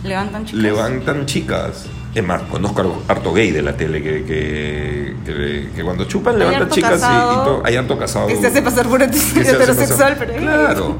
Levantan 0.03 0.45
chicas. 0.45 0.61
levantan 0.63 1.25
chicas. 1.27 1.85
Es 2.13 2.23
más, 2.25 2.41
conozco 2.43 2.81
harto- 2.81 3.01
harto 3.07 3.33
gay 3.33 3.51
de 3.51 3.61
la 3.61 3.77
tele 3.77 4.03
que, 4.03 4.23
que, 4.25 5.15
que- 5.25 5.69
que 5.73 5.81
cuando 5.83 6.03
chupan 6.05 6.33
Hay 6.33 6.39
levantan 6.39 6.69
chicas 6.69 7.01
y- 7.01 7.05
y, 7.05 7.45
todo. 7.45 7.61
Hay 7.63 7.75
harto 7.77 7.97
casado. 7.97 8.27
Que 8.27 8.35
se 8.35 8.47
hace 8.47 8.61
pasar 8.61 8.87
por 8.87 9.01
heterosexual, 9.01 10.15
pero 10.19 10.33
gay. 10.33 10.41
Claro. 10.41 10.97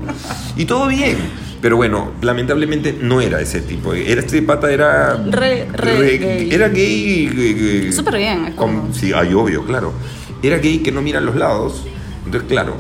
Y 0.55 0.63
todo 0.65 0.87
bien. 0.87 1.17
Pero 1.61 1.75
bueno, 1.75 2.11
lamentablemente 2.21 2.97
no 2.99 3.19
era 3.21 3.39
ese 3.41 3.59
tipo. 3.61 3.93
Era 3.93 4.21
este 4.21 4.41
pata 4.41 4.71
era 4.71 5.15
Re- 5.29 5.67
re 5.73 6.17
gay. 6.17 6.49
Era 6.51 6.69
gay. 6.69 7.27
eh, 7.27 7.87
eh, 7.89 7.91
Súper 7.91 8.17
bien, 8.17 8.53
con- 8.53 8.93
sí, 8.93 9.11
ay, 9.13 9.33
obvio, 9.33 9.65
claro. 9.65 9.93
Era 10.41 10.57
gay 10.59 10.79
que 10.79 10.91
no 10.93 11.01
mira 11.01 11.19
a 11.19 11.21
los 11.21 11.35
lados. 11.35 11.83
Entonces, 12.25 12.49
claro, 12.49 12.75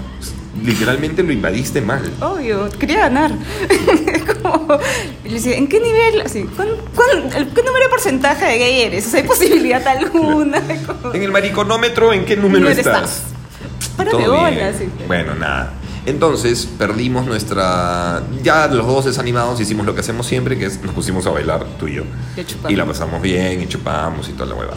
literalmente 0.63 1.21
lo 1.21 1.31
invadiste 1.33 1.81
mal. 1.81 2.01
Obvio, 2.21 2.69
quería 2.79 2.99
ganar. 2.99 3.31
como. 4.41 4.67
y 5.25 5.29
Le 5.29 5.33
decía, 5.35 5.55
¿en 5.57 5.67
qué 5.67 5.79
nivel? 5.79 6.21
Así, 6.21 6.43
¿cuán, 6.55 6.69
cuán- 6.95 7.31
el- 7.35 7.47
¿Qué 7.49 7.63
número 7.63 7.85
de 7.85 7.89
porcentaje 7.89 8.45
de 8.45 8.57
gay 8.57 8.81
eres? 8.81 9.07
O 9.07 9.09
sea, 9.11 9.21
¿hay 9.21 9.27
posibilidad 9.27 9.85
alguna? 9.87 10.61
Como, 11.01 11.13
En 11.13 11.23
el 11.23 11.31
mariconómetro, 11.31 12.13
¿en 12.13 12.25
qué 12.25 12.35
número 12.35 12.59
número 12.69 12.79
estás? 12.79 13.23
Para 13.97 14.11
Todo 14.11 14.21
de 14.21 14.27
bolas. 14.27 14.75
sí. 14.77 14.85
Bueno, 15.07 15.35
nada. 15.35 15.73
Entonces 16.03 16.67
perdimos 16.79 17.27
nuestra. 17.27 18.23
Ya 18.41 18.65
los 18.67 18.87
dos 18.87 19.05
desanimados 19.05 19.59
hicimos 19.61 19.85
lo 19.85 19.93
que 19.93 19.99
hacemos 20.01 20.25
siempre, 20.25 20.57
que 20.57 20.65
es 20.65 20.81
nos 20.81 20.95
pusimos 20.95 21.27
a 21.27 21.29
bailar 21.29 21.63
tú 21.79 21.87
y 21.87 21.95
yo. 21.95 22.03
Y. 22.67 22.73
Y 22.73 22.75
la 22.75 22.85
pasamos 22.87 23.21
bien, 23.21 23.61
y 23.61 23.67
chupamos 23.67 24.27
y 24.27 24.31
toda 24.31 24.47
la 24.47 24.55
hueva. 24.55 24.73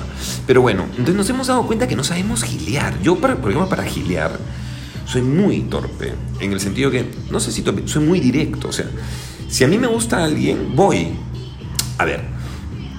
Pero 0.46 0.60
bueno, 0.60 0.84
entonces 0.90 1.14
nos 1.14 1.30
hemos 1.30 1.46
dado 1.46 1.66
cuenta 1.66 1.88
que 1.88 1.96
no 1.96 2.04
sabemos 2.04 2.42
gilear. 2.42 3.00
Yo, 3.00 3.16
para- 3.16 3.36
por 3.36 3.50
ejemplo, 3.50 3.70
para 3.70 3.84
gilear, 3.84 4.38
soy 5.06 5.22
muy 5.22 5.60
torpe. 5.62 6.12
En 6.40 6.52
el 6.52 6.60
sentido 6.60 6.90
que, 6.90 7.10
no 7.30 7.40
sé 7.40 7.52
si 7.52 7.62
torpe, 7.62 7.84
soy 7.88 8.04
muy 8.04 8.20
directo. 8.20 8.68
O 8.68 8.72
sea, 8.72 8.84
si 9.54 9.62
a 9.64 9.68
mí 9.68 9.78
me 9.78 9.86
gusta 9.86 10.24
alguien, 10.24 10.74
voy. 10.74 11.08
A 11.98 12.04
ver, 12.04 12.24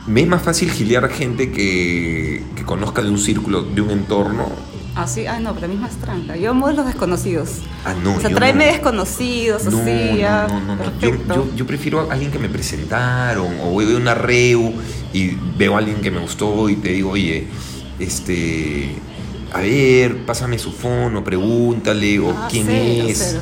me 0.08 0.22
es 0.22 0.28
más 0.28 0.42
fácil 0.42 0.72
gilear 0.72 1.10
gente 1.10 1.52
que, 1.52 2.44
que 2.56 2.64
conozca 2.64 3.02
de 3.02 3.10
un 3.10 3.18
círculo, 3.18 3.64
de 3.64 3.82
un 3.82 3.92
entorno, 3.92 4.50
Ah, 4.98 5.08
sí, 5.08 5.26
ah, 5.28 5.42
no, 5.42 5.54
pero 5.54 5.66
a 5.66 5.68
mí 5.68 5.76
es 5.76 5.82
más 5.82 5.96
tranca. 5.98 6.38
Yo 6.38 6.52
amo 6.52 6.72
los 6.72 6.86
desconocidos. 6.86 7.50
Ah, 7.84 7.94
no, 8.02 8.16
O 8.16 8.20
sea, 8.22 8.30
tráeme 8.30 8.66
no. 8.68 8.72
desconocidos, 8.72 9.66
No, 9.66 9.80
así, 9.82 10.20
ya. 10.20 10.48
no, 10.48 10.62
no, 10.62 10.68
no, 10.68 10.76
no. 10.78 10.84
Yo, 11.02 11.10
Perfecto. 11.10 11.36
yo, 11.36 11.48
yo 11.58 11.68
prefiero 11.68 12.00
a 12.10 12.14
alguien 12.14 12.32
que 12.32 12.40
me 12.40 12.48
presentaron 12.48 13.48
o 13.62 13.76
veo 13.76 13.98
una 13.98 14.14
reu 14.14 14.72
y 15.12 15.32
veo 15.58 15.76
a 15.76 15.80
alguien 15.80 15.98
que 16.00 16.12
me 16.12 16.22
gustó 16.22 16.70
y 16.70 16.78
te 16.78 16.94
digo, 16.94 17.10
oye, 17.12 17.46
este, 18.00 18.96
a 19.54 19.60
ver, 19.60 20.26
pásame 20.26 20.58
su 20.60 20.72
fono, 20.72 21.26
pregúntale 21.26 22.18
o 22.20 22.30
Ah, 22.32 22.48
quién 22.50 22.66
cero, 22.66 23.06
es. 23.10 23.18
cero. 23.32 23.42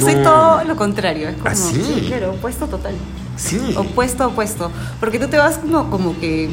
Yo 0.00 0.06
No. 0.06 0.12
soy 0.12 0.22
todo 0.22 0.64
lo 0.64 0.76
contrario. 0.76 1.28
Es 1.28 1.36
como, 1.36 1.48
¿Ah, 1.50 1.54
sí? 1.54 2.04
claro, 2.08 2.32
opuesto 2.32 2.66
total. 2.66 2.94
Sí. 3.36 3.74
Opuesto, 3.76 4.26
opuesto. 4.28 4.70
Porque 5.00 5.18
tú 5.18 5.28
te 5.28 5.36
vas 5.38 5.58
como, 5.58 5.90
como 5.90 6.18
que 6.18 6.48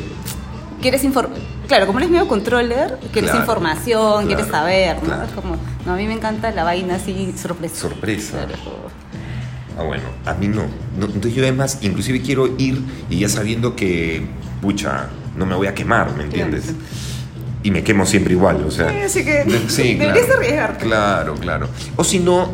quieres 0.81 1.03
informar. 1.03 1.37
Claro, 1.67 1.87
como 1.87 1.97
eres 1.99 2.11
medio 2.11 2.27
controller, 2.27 2.99
quieres 3.11 3.31
Claro, 3.31 3.39
información, 3.39 4.11
claro, 4.11 4.27
quieres 4.27 4.47
saber, 4.47 4.95
¿no? 4.97 5.01
claro. 5.03 5.23
Es 5.23 5.31
como, 5.31 5.55
no, 5.85 5.93
a 5.93 5.95
mí 5.95 6.05
me 6.05 6.13
encanta 6.13 6.51
la 6.51 6.63
vaina 6.63 6.95
así 6.95 7.33
sorpresa. 7.35 7.75
Sorpresa. 7.75 8.31
Claro. 8.45 8.53
Ah, 9.77 9.83
bueno, 9.83 10.03
a 10.25 10.33
mí 10.35 10.47
no. 10.47 10.61
no. 10.97 11.05
Entonces 11.07 11.33
yo 11.33 11.41
además, 11.43 11.79
inclusive 11.81 12.21
quiero 12.21 12.47
ir 12.57 12.81
y 13.09 13.19
ya 13.19 13.29
sabiendo 13.29 13.75
que, 13.75 14.25
pucha, 14.61 15.07
no 15.35 15.45
me 15.45 15.55
voy 15.55 15.67
a 15.67 15.73
quemar, 15.73 16.15
¿me 16.15 16.23
entiendes? 16.23 16.73
Y 17.63 17.71
me 17.71 17.83
quemo 17.83 18.05
siempre 18.05 18.33
igual, 18.33 18.63
o 18.65 18.69
sea. 18.71 18.89
Sí, 18.91 18.97
así 19.03 19.25
que 19.25 19.43
sí, 19.67 19.95
deberías 19.99 20.29
arriesgarte. 20.29 20.85
Claro, 20.85 21.33
claro. 21.35 21.67
O 21.95 22.03
si 22.03 22.19
no, 22.19 22.47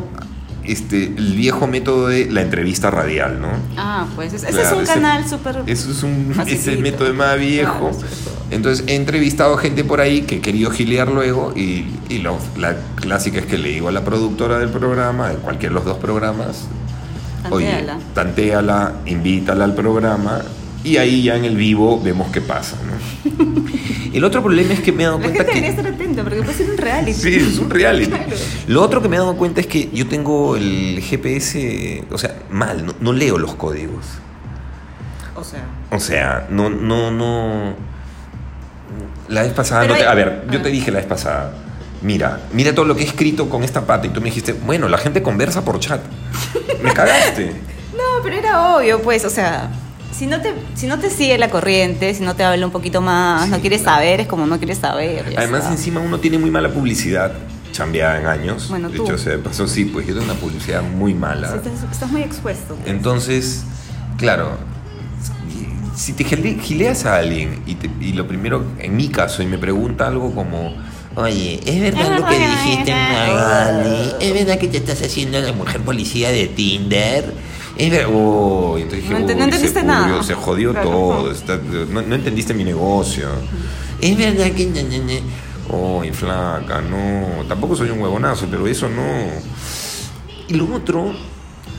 este, 0.64 1.04
el 1.06 1.34
viejo 1.34 1.66
método 1.66 2.08
de 2.08 2.30
la 2.30 2.42
entrevista 2.42 2.90
radial, 2.90 3.40
¿no? 3.40 3.48
Ah, 3.76 4.06
pues 4.14 4.32
ese 4.32 4.46
Claro, 4.48 4.62
es 4.66 4.72
un 4.72 4.82
ese- 4.82 4.94
canal 4.94 5.28
súper. 5.28 5.62
Eso 5.66 5.90
es 5.90 6.02
un 6.02 6.34
es 6.46 6.66
el 6.68 6.78
método 6.78 7.12
más 7.14 7.38
viejo. 7.38 7.90
Claro. 7.90 8.06
Entonces 8.50 8.84
he 8.86 8.94
entrevistado 8.96 9.56
gente 9.56 9.82
por 9.82 10.00
ahí 10.00 10.22
que 10.22 10.36
he 10.36 10.40
querido 10.40 10.70
gilear 10.70 11.08
luego 11.10 11.52
y, 11.56 11.86
y 12.08 12.18
lo- 12.18 12.38
la 12.58 12.76
clásica 12.96 13.38
es 13.38 13.46
que 13.46 13.56
le 13.58 13.70
digo 13.70 13.88
a 13.88 13.92
la 13.92 14.04
productora 14.04 14.58
del 14.58 14.68
programa, 14.68 15.30
de 15.30 15.36
cualquiera 15.36 15.70
de 15.70 15.74
los 15.76 15.84
dos 15.84 15.96
programas, 15.98 16.66
oye, 17.50 17.66
Tantéala. 17.66 17.98
tantéala, 18.14 18.92
invítala 19.06 19.64
al 19.64 19.74
programa 19.74 20.42
y 20.84 20.96
ahí 20.98 21.22
ya 21.22 21.36
en 21.36 21.44
el 21.44 21.56
vivo 21.56 22.00
vemos 22.02 22.30
qué 22.30 22.40
pasa, 22.40 22.76
¿no? 22.86 23.21
El 24.12 24.24
otro 24.24 24.42
problema 24.42 24.74
es 24.74 24.80
que 24.80 24.92
me 24.92 25.02
he 25.04 25.06
dado 25.06 25.18
La 25.18 25.24
cuenta 25.24 25.44
gente 25.44 25.60
que... 25.60 25.68
estar 25.68 25.86
atenta 25.86 26.22
porque 26.22 26.42
puede 26.42 26.54
ser 26.56 26.70
un 26.70 26.76
reality. 26.76 27.12
Sí, 27.14 27.34
es 27.36 27.58
un 27.58 27.70
reality. 27.70 28.10
Claro. 28.12 28.36
Lo 28.68 28.82
otro 28.82 29.00
que 29.02 29.08
me 29.08 29.16
he 29.16 29.18
dado 29.18 29.36
cuenta 29.36 29.60
es 29.60 29.66
que 29.66 29.88
yo 29.92 30.06
tengo 30.06 30.56
el 30.56 31.00
GPS, 31.02 32.04
o 32.10 32.18
sea, 32.18 32.34
mal, 32.50 32.84
no, 32.84 32.94
no 33.00 33.12
leo 33.12 33.38
los 33.38 33.54
códigos. 33.54 34.04
O 35.34 35.42
sea. 35.44 35.64
O 35.90 35.98
sea, 35.98 36.46
no, 36.50 36.68
no, 36.70 37.10
no. 37.10 37.74
La 39.28 39.42
vez 39.42 39.52
pasada, 39.52 39.82
Pero 39.82 39.94
no 39.94 39.98
te- 39.98 40.04
hay- 40.06 40.10
a 40.12 40.14
ver, 40.14 40.44
yo 40.50 40.58
ah. 40.58 40.62
te 40.62 40.68
dije 40.68 40.90
la 40.90 40.98
vez 40.98 41.06
pasada, 41.06 41.54
mira, 42.02 42.40
mira 42.52 42.74
todo 42.74 42.84
lo 42.84 42.94
que 42.94 43.02
he 43.02 43.06
escrito 43.06 43.48
con 43.48 43.62
esta 43.64 43.86
pata 43.86 44.06
y 44.06 44.10
tú 44.10 44.20
me 44.20 44.26
dijiste, 44.26 44.52
bueno, 44.52 44.88
la 44.88 44.98
gente 44.98 45.22
conversa 45.22 45.64
por 45.64 45.80
chat. 45.80 46.00
Me 46.82 46.92
cagaste. 46.92 47.52
No, 47.92 48.22
pero 48.22 48.36
era 48.36 48.74
obvio, 48.76 49.00
pues, 49.02 49.24
o 49.26 49.30
sea, 49.30 49.70
si 50.22 50.28
no 50.28 50.40
te, 50.40 50.54
si 50.76 50.86
no 50.86 51.00
te 51.00 51.10
sigue 51.10 51.36
la 51.36 51.50
corriente, 51.50 52.14
si 52.14 52.22
no 52.22 52.36
te 52.36 52.44
habla 52.44 52.64
un 52.64 52.70
poquito 52.70 53.00
más, 53.00 53.48
no 53.48 53.58
quieres 53.60 53.82
saber, 53.82 54.20
es 54.20 54.28
como 54.28 54.46
no 54.46 54.56
quieres 54.58 54.78
saber. 54.78 55.34
Además, 55.36 55.64
encima 55.68 55.98
uno 55.98 56.20
tiene 56.20 56.38
muy 56.38 56.48
mala 56.48 56.68
publicidad, 56.68 57.32
chambeada 57.72 58.20
en 58.20 58.26
años. 58.28 58.68
Bueno, 58.68 58.88
de 58.88 58.98
tú. 58.98 59.04
hecho, 59.04 59.18
se 59.18 59.36
pasó, 59.38 59.66
sí, 59.66 59.84
pues 59.86 60.06
yo 60.06 60.14
tengo 60.14 60.26
una 60.26 60.38
publicidad 60.38 60.80
muy 60.84 61.12
mala. 61.12 61.48
Sí, 61.48 61.56
estás, 61.56 61.90
estás 61.90 62.10
muy 62.12 62.22
expuesto. 62.22 62.76
Entonces, 62.86 63.64
claro, 64.16 64.58
si 65.96 66.12
te 66.12 66.24
gile- 66.24 66.60
gileas 66.60 67.04
a 67.04 67.16
alguien 67.16 67.60
y, 67.66 67.74
te- 67.74 67.90
y 68.00 68.12
lo 68.12 68.28
primero, 68.28 68.64
en 68.78 68.96
mi 68.96 69.08
caso, 69.08 69.42
y 69.42 69.46
me 69.46 69.58
pregunta 69.58 70.06
algo 70.06 70.32
como, 70.32 70.72
oye, 71.16 71.58
¿es 71.66 71.80
verdad 71.80 72.16
lo 72.16 72.26
que 72.28 72.38
dijiste 72.38 72.92
Magali? 72.94 74.12
¿Es 74.20 74.32
verdad 74.34 74.56
que 74.58 74.68
te 74.68 74.76
estás 74.76 75.02
haciendo 75.02 75.40
la 75.40 75.52
mujer 75.52 75.80
policía 75.80 76.30
de 76.30 76.46
Tinder? 76.46 77.34
Oh, 78.12 78.74
entonces 78.76 79.02
dije, 79.02 79.12
No 79.14 79.20
ent- 79.20 79.28
no 79.34 79.36
"Uy, 79.38 79.42
entendiste 79.44 79.80
se 79.80 79.86
nada". 79.86 80.22
se 80.22 80.34
jodió 80.34 80.72
Claro. 80.72 80.90
todo, 80.90 81.30
está- 81.32 81.58
no, 81.90 82.02
no 82.02 82.14
entendiste 82.14 82.54
mi 82.54 82.64
negocio. 82.64 83.28
Es 84.00 84.16
verdad 84.16 84.50
que... 84.52 84.66
ña, 84.66 84.82
ña, 84.82 84.98
ña". 84.98 85.20
Ay, 86.02 86.10
flaca, 86.12 86.80
no, 86.82 87.44
tampoco 87.48 87.74
soy 87.76 87.90
un 87.90 88.00
huevonazo, 88.00 88.46
pero 88.50 88.66
eso 88.66 88.88
no... 88.88 89.02
Y 90.48 90.54
lo 90.54 90.74
otro, 90.74 91.12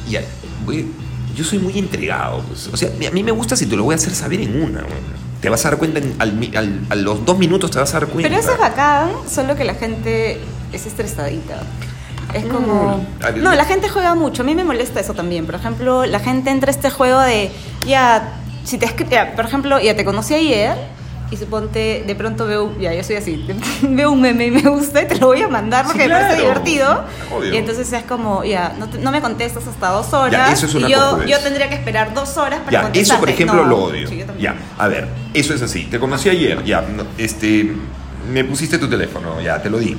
ya, 0.09 0.21
voy- 0.65 0.87
yo 1.35 1.43
soy 1.43 1.59
muy 1.59 1.77
entregado. 1.77 2.41
pues. 2.47 2.69
O 2.71 2.77
sea, 2.77 2.89
a 2.89 3.11
mí 3.11 3.23
me 3.23 3.31
gusta 3.31 3.55
si 3.55 3.65
te 3.65 3.75
lo 3.75 3.83
voy 3.83 3.93
a 3.93 3.97
hacer 3.97 4.13
saber 4.15 4.39
en 4.41 4.55
una. 4.61 4.81
bueno. 4.81 5.23
Te 5.41 5.49
vas 5.49 5.65
a 5.65 5.69
dar 5.71 5.77
cuenta, 5.77 5.99
en- 5.99 6.15
al 6.19 6.29
al- 6.55 6.79
a 6.89 6.95
los 6.95 7.25
dos 7.25 7.37
minutos 7.37 7.69
te 7.71 7.77
vas 7.77 7.93
a 7.93 7.99
dar 7.99 8.07
cuenta. 8.09 8.29
Pero 8.29 8.39
eso 8.41 8.53
es 8.53 8.57
bacán, 8.59 9.11
solo 9.29 9.55
que 9.55 9.63
la 9.65 9.75
gente 9.75 10.39
es 10.71 10.85
estresadita. 10.85 11.61
Es 12.33 12.45
No, 12.45 12.53
como... 12.55 13.05
ver, 13.21 13.37
No, 13.37 13.53
la 13.53 13.65
gente 13.65 13.89
juega 13.89 14.15
mucho. 14.15 14.41
A 14.41 14.45
mí 14.45 14.55
me 14.55 14.63
molesta 14.63 14.99
eso 14.99 15.13
también. 15.13 15.45
Por 15.45 15.55
ejemplo, 15.55 16.05
la 16.05 16.19
gente 16.19 16.49
entra 16.49 16.69
a 16.69 16.75
este 16.75 16.89
juego 16.89 17.19
de... 17.19 17.51
Ya, 17.87 18.33
si 18.63 18.77
te 18.77 18.87
ya, 19.09 19.35
por 19.35 19.45
ejemplo, 19.45 19.79
ya 19.79 19.95
te 19.95 20.05
conocí 20.05 20.33
ayer 20.33 20.75
y 21.31 21.37
suponte, 21.37 22.03
de 22.05 22.15
pronto 22.15 22.45
veo... 22.45 22.77
Ya, 22.79 22.93
yo 22.93 23.03
soy 23.03 23.15
así. 23.17 23.43
veo 23.81 24.11
un 24.11 24.21
meme 24.21 24.45
y 24.47 24.51
me 24.51 24.61
gusta 24.61 25.01
y 25.01 25.07
te 25.07 25.15
lo 25.17 25.27
voy 25.27 25.41
a 25.41 25.47
mandar 25.47 25.85
porque 25.85 26.03
Sí, 26.03 26.07
me 26.09 26.13
parece 26.15 26.41
divertido. 26.41 27.03
Obvio. 27.35 27.53
Y 27.53 27.57
entonces 27.57 27.91
es 27.91 28.03
como, 28.03 28.43
ya, 28.43 28.73
no, 28.79 28.87
te- 28.87 28.99
no 28.99 29.11
me 29.11 29.19
contestas 29.21 29.65
hasta 29.67 29.89
dos 29.89 30.13
horas. 30.13 30.53
eso 30.53 30.65
es 30.67 30.75
una 30.75 30.87
y 30.87 30.91
yo, 30.91 31.23
yo 31.25 31.39
tendría 31.39 31.69
que 31.69 31.75
esperar 31.75 32.13
dos 32.13 32.37
horas 32.37 32.59
para 32.65 32.91
Ya, 32.93 32.99
eso 33.01 33.19
por 33.19 33.29
ejemplo 33.29 33.63
No, 33.63 33.67
lo 33.69 33.77
odio. 33.85 34.07
sí, 34.07 34.17
yo 34.17 34.25
también. 34.25 34.53
ya, 34.53 34.83
a 34.83 34.87
ver, 34.87 35.07
eso 35.33 35.53
es 35.53 35.61
así. 35.61 35.85
Te 35.85 35.99
conocí 35.99 36.29
ayer, 36.29 36.63
ya, 36.63 36.81
no, 36.81 37.03
este, 37.17 37.73
me 38.31 38.43
pusiste 38.45 38.77
tu 38.77 38.87
teléfono, 38.89 39.41
ya, 39.41 39.61
te 39.61 39.69
lo 39.69 39.79
di. 39.79 39.97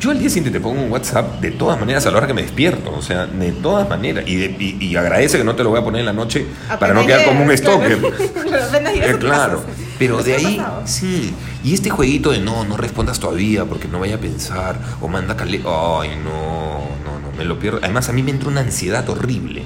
Yo 0.00 0.10
al 0.10 0.18
día 0.18 0.28
siguiente 0.30 0.50
te 0.58 0.60
pongo 0.62 0.82
un 0.82 0.90
WhatsApp 0.90 1.40
de 1.40 1.50
todas 1.50 1.78
maneras 1.78 2.06
a 2.06 2.10
la 2.10 2.16
hora 2.16 2.26
que 2.26 2.32
me 2.34 2.40
despierto, 2.42 2.90
o 2.96 3.02
sea, 3.02 3.26
de 3.26 3.52
todas 3.52 3.86
maneras. 3.88 4.24
Y, 4.26 4.36
de- 4.36 4.56
y- 4.58 4.76
y 4.84 4.96
agradece 4.96 5.36
que 5.38 5.44
no 5.44 5.54
te 5.54 5.62
lo 5.62 5.70
voy 5.70 5.78
a 5.80 5.84
poner 5.84 6.00
en 6.00 6.06
la 6.06 6.12
noche 6.14 6.46
para 6.80 6.94
no 6.94 7.04
quedar 7.06 7.26
como 7.26 7.44
un 7.44 7.56
stalker. 7.56 7.98
claro. 8.42 8.88
Eh, 8.88 9.16
claro, 9.18 9.64
sí. 9.76 9.84
pero 9.98 10.22
de 10.22 10.34
ahí, 10.36 10.62
sí. 10.86 11.34
Y 11.62 11.74
este 11.74 11.90
jueguito 11.90 12.30
de 12.30 12.38
no, 12.38 12.64
no 12.64 12.76
respondas 12.78 13.20
todavía 13.20 13.66
porque 13.66 13.88
no 13.88 14.00
vaya 14.00 14.14
a 14.14 14.18
pensar, 14.18 14.78
o 15.02 15.08
manda 15.08 15.36
cale. 15.36 15.58
Ay, 15.58 16.10
no, 16.24 16.80
no, 17.04 17.20
no, 17.20 17.36
me 17.36 17.44
lo 17.44 17.58
pierdo. 17.58 17.80
Además, 17.82 18.08
a 18.08 18.12
mí 18.12 18.22
me 18.22 18.30
entra 18.30 18.48
una 18.48 18.62
ansiedad 18.62 19.06
horrible. 19.10 19.62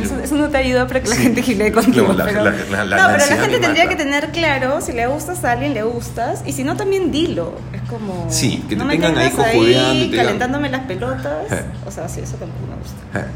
Bueno, 0.00 0.14
eso, 0.16 0.24
eso 0.24 0.34
no 0.36 0.48
te 0.48 0.56
ayuda 0.58 0.86
para 0.86 1.02
que 1.02 1.08
la 1.08 1.14
Sí. 1.16 1.22
gente 1.22 1.42
gilee 1.42 1.72
contigo. 1.72 2.08
No, 2.08 2.12
la- 2.14 2.24
pero, 2.24 2.44
la- 2.44 2.84
la- 2.84 2.96
no, 2.96 3.06
pero 3.16 3.18
la 3.18 3.36
gente 3.42 3.48
me 3.48 3.58
tendría 3.58 3.88
que 3.88 3.96
tener 3.96 4.30
claro 4.32 4.80
si 4.80 4.92
le 4.92 5.06
gustas 5.06 5.44
a 5.44 5.52
alguien, 5.52 5.74
le 5.74 5.82
gustas. 5.82 6.42
Y 6.46 6.52
si 6.52 6.64
no, 6.64 6.76
también 6.76 7.10
dilo. 7.12 7.54
Es 7.72 7.82
como. 7.82 8.26
Sí, 8.30 8.62
que 8.68 8.74
te 8.74 8.76
no 8.76 8.84
me 8.84 8.94
tengan 8.94 9.16
ahí 9.18 9.28
y 9.28 10.10
te 10.10 10.16
digan- 10.16 10.24
calentándome 10.24 10.70
las 10.70 10.82
pelotas. 10.86 11.50
Eh. 11.52 11.64
O 11.86 11.90
sea, 11.90 12.08
sí, 12.08 12.20
eso 12.20 12.36
tampoco 12.36 12.66
me 12.68 12.76
gusta. 12.76 12.96
Ja. 13.12 13.26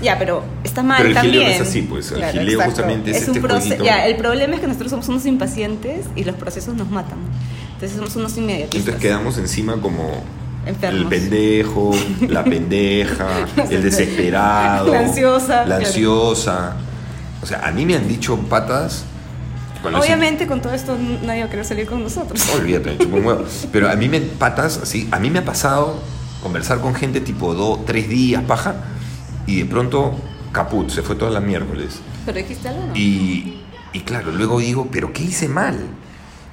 Ya, 0.00 0.16
pero 0.16 0.44
está 0.62 0.84
mal 0.84 0.98
Pero 0.98 1.08
el 1.08 1.14
también. 1.16 1.34
gileo 1.42 1.48
no 1.58 1.64
es 1.64 1.68
así, 1.68 1.82
pues. 1.82 2.12
El 2.12 2.24
gileo 2.24 2.60
justamente 2.62 3.10
es 3.10 3.28
un 3.28 3.36
este. 3.50 3.78
Ya, 3.84 4.06
el 4.06 4.16
problema 4.16 4.54
es 4.54 4.60
que 4.60 4.68
nosotros 4.68 4.90
somos 4.90 5.08
unos 5.08 5.26
impacientes 5.26 6.06
y 6.14 6.22
los 6.22 6.36
procesos 6.36 6.74
nos 6.76 6.88
matan. 6.88 7.18
Entonces 7.74 7.96
somos 7.96 8.14
unos 8.16 8.36
inmediatistas. 8.36 8.78
Entonces 8.80 9.02
quedamos 9.02 9.38
encima 9.38 9.74
como 9.80 10.22
Enfermos. 10.68 11.02
el 11.02 11.08
pendejo, 11.08 11.90
la 12.28 12.44
pendeja, 12.44 13.26
el 13.70 13.82
desesperado, 13.82 14.92
La 14.92 15.00
ansiosa, 15.00 15.64
la 15.66 15.76
ansiosa. 15.76 16.76
O 17.42 17.46
sea, 17.46 17.66
a 17.66 17.72
mí 17.72 17.86
me 17.86 17.96
han 17.96 18.06
dicho 18.06 18.36
patas. 18.36 19.04
los- 19.82 20.04
Obviamente 20.04 20.46
con 20.46 20.60
todo 20.60 20.74
esto 20.74 20.96
nadie 21.24 21.40
va 21.40 21.46
a 21.46 21.50
querer 21.50 21.64
salir 21.64 21.86
con 21.86 22.02
nosotros. 22.02 22.40
Olvídate, 22.54 22.98
chupo 22.98 23.16
huevo. 23.16 23.44
Pero 23.72 23.90
a 23.90 23.96
mí 23.96 24.08
me 24.08 24.20
patas, 24.20 24.80
así, 24.82 25.08
a 25.10 25.18
mí 25.18 25.30
me 25.30 25.38
ha 25.40 25.44
pasado 25.44 25.98
conversar 26.42 26.80
con 26.80 26.94
gente 26.94 27.20
tipo 27.20 27.54
dos, 27.54 27.84
tres 27.86 28.08
días, 28.08 28.42
paja, 28.44 28.76
y 29.46 29.60
de 29.60 29.64
pronto 29.64 30.14
caput, 30.52 30.90
se 30.90 31.02
fue 31.02 31.16
toda 31.16 31.30
la 31.30 31.40
miércoles. 31.40 32.00
¿Pero 32.26 32.38
dijiste 32.38 32.68
algo 32.68 32.86
no? 32.88 32.94
Y, 32.96 33.62
y 33.92 34.00
claro, 34.00 34.32
luego 34.32 34.58
digo, 34.60 34.88
pero 34.92 35.12
¿qué 35.12 35.22
hice 35.22 35.48
mal? 35.48 35.78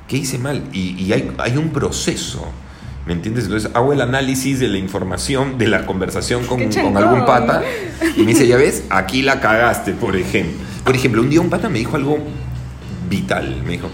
¿Qué 0.08 0.18
hice 0.18 0.38
mal? 0.38 0.64
Y, 0.72 0.96
y 1.04 1.12
hay, 1.14 1.32
hay 1.40 1.58
un 1.58 1.70
proceso, 1.72 2.46
¿me 3.06 3.14
entiendes? 3.14 3.46
Entonces 3.46 3.70
hago 3.74 3.94
el 3.94 4.02
análisis 4.02 4.60
de 4.60 4.68
la 4.68 4.78
información, 4.78 5.58
de 5.58 5.68
la 5.68 5.86
conversación 5.86 6.46
con, 6.46 6.70
¡Qué 6.70 6.82
con 6.82 6.98
algún 6.98 7.26
pata, 7.26 7.62
y 8.16 8.22
me 8.22 8.28
dice, 8.34 8.48
ya 8.48 8.58
ves, 8.58 8.84
aquí 8.90 9.22
la 9.22 9.40
cagaste, 9.42 9.92
por 9.94 10.16
ejemplo. 10.16 10.64
Por 10.84 10.96
ejemplo, 10.96 11.22
un 11.22 11.30
día 11.30 11.42
un 11.42 11.50
pata 11.50 11.70
me 11.70 11.80
dijo 11.80 11.96
algo 11.96 12.18
vital, 13.10 13.62
me 13.66 13.74
dijo, 13.74 13.90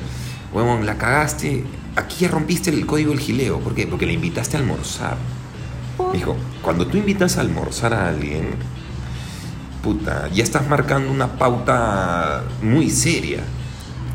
huevón, 0.54 0.86
la 0.86 0.98
cagaste, 0.98 1.64
aquí 1.96 2.18
ya 2.22 2.28
rompiste 2.30 2.70
el 2.70 2.86
código 2.86 3.12
del 3.12 3.20
gileo, 3.20 3.60
¿por 3.60 3.76
qué? 3.76 3.88
Porque 3.88 4.06
le 4.06 4.14
invitaste 4.14 4.58
a 4.58 4.60
almorzar. 4.60 5.18
Me 6.12 6.18
dijo, 6.18 6.36
cuando 6.62 6.88
tú 6.88 6.98
invitas 6.98 7.38
a 7.38 7.42
almorzar 7.42 7.94
a 7.94 8.08
alguien, 8.10 8.50
puta, 9.84 10.30
ya 10.34 10.44
estás 10.44 10.68
marcando 10.68 11.12
una 11.12 11.28
pauta 11.28 12.44
muy 12.62 12.90
seria. 12.90 13.40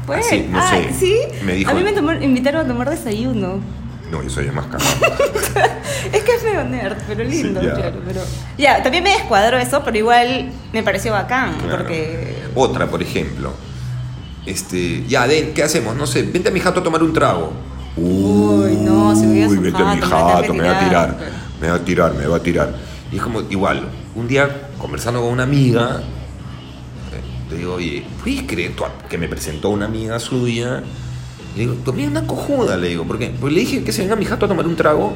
Pues, 0.07 0.27
Así, 0.27 0.47
no 0.51 0.59
ah, 0.59 0.71
sé. 0.71 0.93
¿sí? 0.99 1.17
Me 1.45 1.55
dijo- 1.55 1.71
A 1.71 1.75
mí 1.75 1.83
me 1.83 1.93
tomó- 1.93 2.13
invitaron 2.23 2.65
a 2.65 2.69
tomar 2.69 2.89
desayuno. 2.91 3.59
No, 4.17 4.23
yo 4.23 4.31
soy 4.31 4.51
más 4.51 4.67
cagado. 4.67 4.91
Es 6.13 6.23
que 6.23 6.35
es 6.35 6.43
medio 6.45 6.65
nerd, 6.65 6.97
pero 7.09 7.25
lindo, 7.25 7.61
Sí, 7.61 7.67
ya. 7.67 7.75
claro. 7.75 7.97
Pero... 8.07 8.21
Ya, 8.57 8.83
también 8.83 9.03
me 9.03 9.11
descuadró 9.11 9.59
eso, 9.59 9.83
pero 9.85 9.97
igual 9.99 10.51
me 10.73 10.83
pareció 10.83 11.13
bacán, 11.13 11.55
Claro. 11.59 11.79
porque... 11.79 12.37
Otra, 12.55 12.87
por 12.87 13.03
ejemplo. 13.03 13.53
Este, 14.45 15.05
ya, 15.07 15.27
Den, 15.27 15.53
¿qué 15.53 15.65
hacemos? 15.65 15.97
No 15.97 16.07
sé, 16.07 16.23
vente 16.23 16.49
a 16.49 16.53
mi 16.53 16.61
jato 16.61 16.81
a 16.81 16.83
tomar 16.83 17.03
un 17.03 17.13
trago. 17.13 17.53
Uy, 17.97 18.77
no. 18.77 19.13
no, 19.13 19.17
si 19.21 19.27
voy 19.27 19.43
a 19.43 19.49
Uy, 19.49 19.57
vete 19.59 19.83
a 19.83 19.95
mi 19.95 20.01
jato, 20.01 20.55
me 20.55 20.69
va 20.69 20.77
a 20.77 20.85
tirar, 20.85 21.09
retirar". 21.11 21.17
me 21.61 21.69
va 21.69 21.75
a 21.75 21.79
tirar, 21.85 22.15
me 22.15 22.27
va 22.27 22.37
a 22.37 22.41
tirar. 22.43 22.75
Y 23.11 23.17
es 23.17 23.23
como, 23.23 23.41
igual, 23.43 23.89
un 24.15 24.29
día 24.29 24.69
conversando 24.79 25.21
con 25.23 25.31
una 25.31 25.43
amiga, 25.43 26.01
eh, 27.13 27.51
le 27.51 27.57
digo, 27.59 27.75
oye, 27.75 28.05
¿puedes 28.23 28.43
creer 28.45 28.73
que 29.09 29.19
me 29.19 29.27
presentó 29.29 29.71
una 29.71 29.87
amiga 29.87 30.21
suya? 30.21 30.83
Le 31.57 31.63
digo, 31.63 31.75
tu 31.75 31.93
es 31.99 32.07
una 32.09 32.27
cojuda, 32.27 32.77
le 32.77 32.89
digo, 32.91 33.05
¿por 33.05 33.19
qué? 33.19 33.33
Pues 33.41 33.53
le 33.53 33.61
dije 33.61 33.83
que 33.83 33.91
se 33.93 34.03
venga 34.03 34.15
a 34.15 34.17
mi 34.19 34.27
jato 34.27 34.45
a 34.45 34.49
tomar 34.49 34.67
un 34.67 34.77
trago 34.77 35.15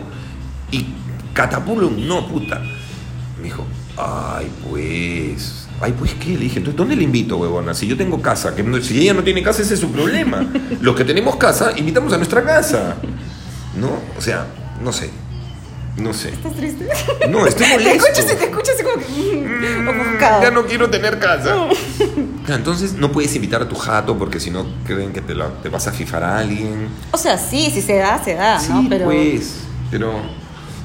y 0.72 0.86
catapulum, 1.34 2.06
no, 2.08 2.26
puta. 2.28 2.60
Me 3.38 3.44
dijo, 3.44 3.64
ay, 3.96 4.50
pues. 4.70 5.66
Ay, 5.82 5.94
pues 5.98 6.12
qué, 6.14 6.30
le 6.30 6.40
dije, 6.40 6.58
entonces, 6.58 6.76
¿dónde 6.76 6.94
le 6.96 7.04
invito, 7.04 7.36
huevona? 7.38 7.72
Si 7.74 7.86
yo 7.86 7.96
tengo 7.96 8.20
casa, 8.20 8.54
que 8.54 8.62
no- 8.62 8.80
si 8.82 9.00
ella 9.00 9.14
no 9.14 9.22
tiene 9.22 9.42
casa, 9.42 9.62
ese 9.62 9.74
es 9.74 9.80
su 9.80 9.90
problema. 9.90 10.46
Los 10.82 10.94
que 10.96 11.04
tenemos 11.04 11.36
casa, 11.36 11.72
invitamos 11.76 12.12
a 12.12 12.16
nuestra 12.18 12.42
casa. 12.42 12.96
¿No? 13.78 13.88
O 14.18 14.20
sea, 14.20 14.46
no 14.82 14.92
sé. 14.92 15.10
No 15.96 16.12
sé. 16.14 16.30
¿Estás 16.30 16.54
triste? 16.54 16.86
No, 17.30 17.46
estoy 17.46 17.66
Te 17.66 17.72
molesto. 17.74 18.06
escuchas 18.08 18.32
y 18.32 18.36
te 18.36 18.44
escuchas 18.44 18.74
así 18.74 18.82
como 18.84 18.96
que. 18.96 19.36
mm, 19.36 19.60
Mm. 19.90 20.18
Ya 20.20 20.50
no 20.50 20.64
quiero 20.66 20.88
tener 20.90 21.18
casa. 21.18 21.66
Claro, 22.50 22.58
entonces 22.64 22.94
no 22.94 23.12
puedes 23.12 23.32
invitar 23.36 23.62
a 23.62 23.68
tu 23.68 23.76
jato 23.76 24.18
porque 24.18 24.40
si 24.40 24.50
no 24.50 24.66
creen 24.84 25.12
que 25.12 25.20
te, 25.20 25.36
la- 25.36 25.50
te 25.62 25.68
vas 25.68 25.86
a 25.86 25.92
fifar 25.92 26.24
a 26.24 26.38
alguien. 26.38 26.88
O 27.12 27.16
sea, 27.16 27.38
sí, 27.38 27.70
si 27.72 27.80
se 27.80 27.94
da, 27.98 28.20
se 28.24 28.34
da, 28.34 28.58
sí, 28.58 28.72
¿no? 28.72 28.84
Pero. 28.88 29.04
pues. 29.04 29.60
Pero. 29.90 30.14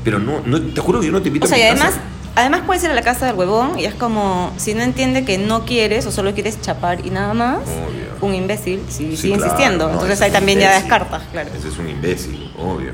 Pero 0.03 0.19
no, 0.19 0.41
no, 0.45 0.61
te 0.61 0.79
juro 0.81 0.99
que 0.99 1.07
yo 1.07 1.11
no 1.11 1.21
te 1.23 1.29
invito 1.29 1.45
O 1.45 1.49
sea, 1.49 1.57
a 1.57 1.59
y 1.59 1.63
además, 1.63 1.89
casa. 1.95 2.01
además 2.35 2.61
puedes 2.67 2.83
ir 2.83 2.91
a 2.91 2.93
la 2.93 3.01
casa 3.01 3.25
del 3.25 3.35
huevón 3.35 3.79
y 3.79 3.85
es 3.85 3.95
como, 3.95 4.51
si 4.57 4.75
no 4.75 4.83
entiende 4.83 5.25
que 5.25 5.39
no 5.39 5.65
quieres 5.65 6.05
o 6.05 6.11
solo 6.11 6.35
quieres 6.35 6.61
chapar 6.61 7.03
y 7.03 7.09
nada 7.09 7.33
más, 7.33 7.57
Obvio. 7.61 8.05
un 8.29 8.35
imbécil 8.35 8.81
sí, 8.87 9.09
Sí, 9.09 9.17
sigue 9.17 9.37
claro, 9.37 9.45
insistiendo. 9.51 9.87
no, 9.87 9.93
Entonces 9.93 10.21
ahí 10.21 10.29
también 10.29 10.59
ya 10.59 10.65
imbécil. 10.65 10.83
descartas, 10.83 11.23
claro. 11.31 11.49
Ese 11.57 11.69
es 11.69 11.77
un 11.79 11.89
imbécil, 11.89 12.51
obvio. 12.59 12.91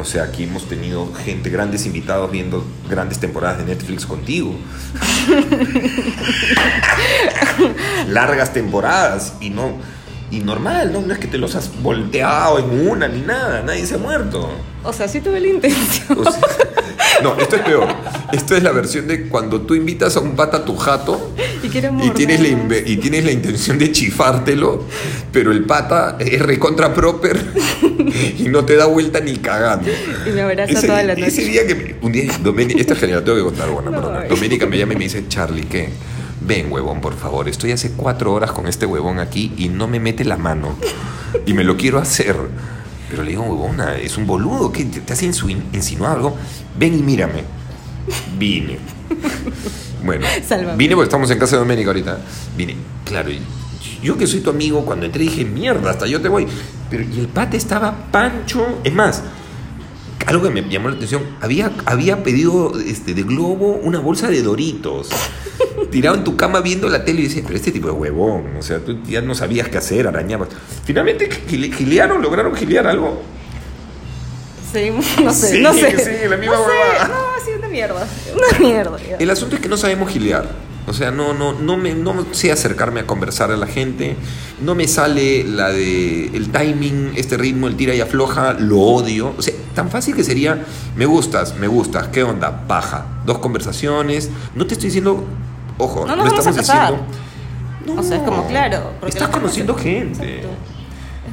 O 0.00 0.04
sea, 0.04 0.24
aquí 0.24 0.44
hemos 0.44 0.66
tenido 0.66 1.12
gente, 1.12 1.50
grandes 1.50 1.84
invitados 1.84 2.30
viendo 2.30 2.64
grandes 2.88 3.18
temporadas 3.18 3.58
de 3.58 3.64
Netflix 3.64 4.06
contigo. 4.06 4.54
Largas 8.08 8.52
temporadas 8.52 9.34
y 9.40 9.50
no. 9.50 9.76
Y 10.30 10.40
normal, 10.40 10.92
¿no? 10.92 11.02
No 11.02 11.12
es 11.12 11.18
que 11.18 11.26
te 11.26 11.38
los 11.38 11.56
has 11.56 11.82
volteado 11.82 12.60
en 12.60 12.88
una 12.88 13.08
ni 13.08 13.20
nada, 13.20 13.62
nadie 13.62 13.84
se 13.84 13.96
ha 13.96 13.98
muerto. 13.98 14.48
O 14.84 14.92
sea, 14.92 15.08
sí 15.08 15.20
tuve 15.20 15.40
la 15.40 15.48
intención. 15.48 16.18
O 16.18 16.30
sea, 16.30 16.40
no, 17.22 17.36
esto 17.38 17.56
es 17.56 17.62
peor. 17.62 17.88
Esto 18.32 18.56
es 18.56 18.62
la 18.62 18.70
versión 18.72 19.06
de 19.08 19.22
cuando 19.28 19.60
tú 19.62 19.74
invitas 19.74 20.16
a 20.16 20.20
un 20.20 20.36
pata 20.36 20.58
a 20.58 20.64
tu 20.64 20.76
jato 20.76 21.32
y 21.62 22.10
tienes, 22.10 22.40
la, 22.40 22.48
y 22.86 22.96
tienes 22.98 23.24
la 23.24 23.32
intención 23.32 23.78
de 23.78 23.90
chifártelo, 23.92 24.84
pero 25.32 25.50
el 25.52 25.64
pata 25.64 26.16
es 26.18 26.40
recontra 26.40 26.94
proper 26.94 27.38
y 28.38 28.44
no 28.48 28.64
te 28.64 28.76
da 28.76 28.86
vuelta 28.86 29.20
ni 29.20 29.36
cagando. 29.36 29.90
Y 30.26 30.30
me 30.30 30.42
abraza 30.42 30.72
Ese, 30.72 30.86
toda 30.86 31.02
la 31.02 31.14
noche. 31.14 31.26
ese 31.26 31.44
día 31.44 31.66
que 31.66 31.74
me- 31.74 31.94
un 32.02 32.12
día 32.12 32.32
Doménica, 32.42 32.80
esta 32.80 32.94
es 32.94 33.00
genial, 33.00 33.24
tengo 33.24 33.36
que 33.38 33.44
contar, 33.44 33.68
bueno, 33.70 33.90
No, 33.90 33.96
perdona. 34.00 34.20
ay. 34.20 34.28
Doménica 34.28 34.66
me 34.66 34.78
llama 34.78 34.92
y 34.94 34.96
me 34.96 35.04
dice, 35.04 35.24
Charlie, 35.28 35.64
¿qué? 35.64 35.88
Ven, 36.42 36.72
huevón, 36.72 37.00
por 37.00 37.16
favor, 37.16 37.48
estoy 37.48 37.72
hace 37.72 37.92
cuatro 37.92 38.32
horas 38.32 38.52
con 38.52 38.66
este 38.66 38.86
huevón 38.86 39.18
aquí 39.18 39.52
y 39.58 39.68
no 39.68 39.88
me 39.88 40.00
mete 40.00 40.24
la 40.24 40.36
mano. 40.36 40.76
Y 41.46 41.52
me 41.52 41.64
lo 41.64 41.76
quiero 41.76 41.98
hacer. 41.98 42.36
Pero 43.10 43.24
le 43.24 43.30
digo, 43.30 43.42
huevona, 43.42 43.96
es 43.96 44.16
un 44.16 44.26
boludo, 44.26 44.72
¿qué? 44.72 44.84
¿Te, 44.84 45.00
te 45.00 45.12
has 45.12 45.22
insinuado 45.22 46.14
algo? 46.14 46.36
Ven 46.78 46.94
y 46.94 47.02
mírame. 47.02 47.44
Vine. 48.38 48.78
Bueno, 50.04 50.26
Sálvame. 50.46 50.76
vine 50.76 50.94
porque 50.94 51.08
estamos 51.08 51.30
en 51.30 51.38
casa 51.38 51.56
de 51.56 51.60
Doménica 51.60 51.90
ahorita. 51.90 52.18
Vine, 52.56 52.76
claro, 53.04 53.30
yo 54.02 54.16
que 54.16 54.26
soy 54.26 54.40
tu 54.40 54.50
amigo, 54.50 54.84
cuando 54.84 55.06
entré 55.06 55.24
dije, 55.24 55.44
mierda, 55.44 55.90
hasta 55.90 56.06
yo 56.06 56.20
te 56.20 56.28
voy. 56.28 56.46
Pero, 56.88 57.02
y 57.02 57.20
el 57.20 57.28
pate 57.28 57.56
estaba 57.56 58.10
pancho. 58.10 58.80
Es 58.82 58.94
más, 58.94 59.22
algo 60.26 60.42
que 60.42 60.50
me 60.50 60.68
llamó 60.68 60.88
la 60.88 60.96
atención, 60.96 61.22
había, 61.40 61.72
había 61.84 62.22
pedido 62.22 62.72
este, 62.80 63.14
de 63.14 63.22
Globo 63.22 63.78
una 63.82 63.98
bolsa 63.98 64.28
de 64.28 64.42
Doritos. 64.42 65.08
Tirado 65.90 66.16
en 66.16 66.24
tu 66.24 66.36
cama 66.36 66.60
viendo 66.60 66.88
la 66.88 67.04
tele 67.04 67.20
y 67.22 67.24
decía, 67.24 67.42
pero 67.44 67.56
este 67.56 67.72
tipo 67.72 67.88
de 67.88 67.92
huevón, 67.94 68.56
o 68.58 68.62
sea, 68.62 68.78
tú 68.78 68.98
ya 69.08 69.20
no 69.20 69.34
sabías 69.34 69.68
qué 69.68 69.78
hacer, 69.78 70.06
arañabas. 70.06 70.48
Finalmente 70.84 71.28
gile- 71.48 71.72
gilearon, 71.74 72.22
lograron 72.22 72.54
gilear 72.54 72.86
algo. 72.86 73.20
Seguimos, 74.72 75.04
no 75.24 75.32
sé, 75.32 75.48
Sí, 75.56 75.60
no 75.62 75.72
sé. 75.74 75.90
sí, 75.98 76.28
la 76.28 76.36
misma 76.36 76.54
no 76.56 76.64
sé, 76.64 77.08
no, 77.08 77.14
sí, 77.44 77.50
una 77.58 77.68
mierda. 77.68 78.06
Una 78.36 78.58
mierda. 78.58 78.98
ya. 78.98 79.16
El 79.16 79.30
asunto 79.30 79.56
es 79.56 79.62
que 79.62 79.68
no 79.68 79.76
sabemos 79.76 80.10
gilear. 80.10 80.70
O 80.86 80.92
sea, 80.92 81.10
no, 81.10 81.34
no, 81.34 81.52
no, 81.52 81.76
me, 81.76 81.94
no 81.94 82.26
sé 82.32 82.50
acercarme 82.50 83.00
a 83.00 83.06
conversar 83.06 83.50
a 83.52 83.56
la 83.56 83.66
gente. 83.66 84.16
No 84.62 84.74
me 84.74 84.88
sale 84.88 85.44
la 85.44 85.70
de 85.70 86.26
el 86.34 86.50
timing, 86.50 87.12
este 87.16 87.36
ritmo, 87.36 87.68
el 87.68 87.76
tira 87.76 87.94
y 87.94 88.00
afloja, 88.00 88.54
lo 88.54 88.78
odio. 88.80 89.34
O 89.36 89.42
sea, 89.42 89.54
tan 89.74 89.90
fácil 89.90 90.14
que 90.16 90.24
sería, 90.24 90.64
me 90.96 91.06
gustas, 91.06 91.56
me 91.58 91.66
gustas, 91.68 92.08
¿qué 92.08 92.22
onda? 92.24 92.64
Baja. 92.66 93.06
Dos 93.26 93.38
conversaciones. 93.38 94.30
No 94.54 94.66
te 94.66 94.74
estoy 94.74 94.88
diciendo, 94.88 95.24
ojo, 95.80 96.06
No 96.06 96.16
no, 96.16 96.24
nos 96.24 96.30
vamos 96.32 96.46
a 96.46 96.50
estamos 96.50 96.68
casar. 96.68 96.92
diciendo. 96.92 98.00
O 98.00 98.02
sea, 98.02 98.16
es 98.18 98.22
como, 98.22 98.46
claro, 98.46 98.92
Estás 99.06 99.28
conociendo 99.28 99.74
se- 99.76 99.82
gente. 99.82 100.34
Exacto. 100.36 100.48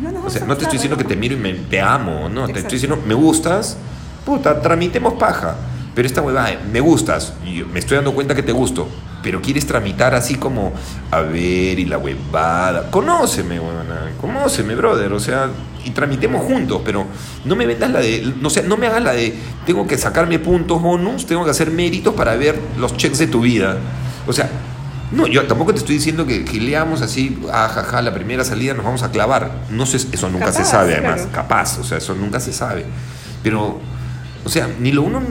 No 0.02 0.26
O 0.26 0.30
sea, 0.30 0.46
no 0.46 0.56
te 0.56 0.64
estoy 0.64 0.78
diciendo 0.78 0.98
que 0.98 1.04
te 1.04 1.16
miro 1.16 1.34
y 1.36 1.38
me, 1.38 1.54
te 1.54 1.82
amo, 1.82 2.30
no, 2.30 2.46
te 2.46 2.52
Exacto. 2.52 2.60
estoy 2.60 2.76
diciendo, 2.80 3.00
me 3.06 3.14
gustas, 3.16 3.78
puta, 4.26 4.62
tramitemos 4.62 5.14
paja. 5.14 5.56
Pero 5.96 6.06
esta 6.08 6.22
huevada, 6.22 6.52
me 6.72 6.80
gustas, 6.80 7.34
y 7.44 7.64
me 7.64 7.80
estoy 7.80 7.96
dando 7.96 8.14
cuenta 8.14 8.36
que 8.36 8.44
te 8.44 8.52
gusto, 8.52 8.88
pero 9.24 9.42
quieres 9.42 9.66
tramitar 9.66 10.14
así 10.14 10.36
como, 10.36 10.72
a 11.10 11.22
ver, 11.22 11.80
y 11.80 11.86
la 11.86 11.98
huevada. 11.98 12.92
Conóceme, 12.92 13.60
huevona, 13.60 14.12
conóceme, 14.22 14.76
brother, 14.76 15.12
o 15.14 15.20
sea, 15.20 15.50
y 15.84 15.90
tramitemos 15.90 16.44
juntos, 16.46 16.82
pero 16.86 17.06
no 17.46 17.56
me 17.56 17.66
vendas 17.66 17.90
la 17.90 18.00
de, 18.00 18.32
no 18.40 18.52
sé, 18.52 18.62
no 18.62 18.78
me 18.78 18.86
hagas 18.86 19.02
la 19.02 19.14
de, 19.14 19.34
tengo 19.66 19.88
que 19.88 19.98
sacarme 19.98 20.38
puntos 20.38 20.80
bonus, 20.80 21.26
tengo 21.26 21.44
que 21.44 21.50
hacer 21.50 21.72
méritos 21.72 22.14
para 22.14 22.36
ver 22.36 22.60
los 22.78 22.96
checks 22.96 23.18
de 23.18 23.26
tu 23.26 23.42
vida. 23.42 23.78
O 24.28 24.34
sea, 24.34 24.50
no, 25.12 25.26
yo 25.26 25.46
tampoco 25.48 25.74
te 25.74 25.80
estoy 25.80 25.96
diciendo 25.96 26.26
que 26.26 26.46
gileamos 26.46 27.02
así, 27.02 27.42
ah, 27.52 27.70
jaja, 27.70 28.02
la 28.02 28.14
primera 28.14 28.44
salida 28.44 28.74
nos 28.74 28.84
vamos 28.84 29.04
a 29.04 29.12
clavar. 29.12 29.52
No 29.70 29.86
sé, 29.86 29.98
eso 30.12 30.30
nunca 30.30 30.52
se 30.52 30.66
sabe, 30.66 30.94
además, 30.94 31.22
claro. 31.22 31.32
capaz, 31.32 31.80
o 31.80 31.84
sea, 31.84 31.98
eso 31.98 32.14
nunca 32.14 32.40
se 32.40 32.52
sabe. 32.52 32.86
Pero, 33.42 33.80
o 34.44 34.50
sea, 34.50 34.70
ni 34.80 34.92
lo 34.92 35.04
uno 35.04 35.22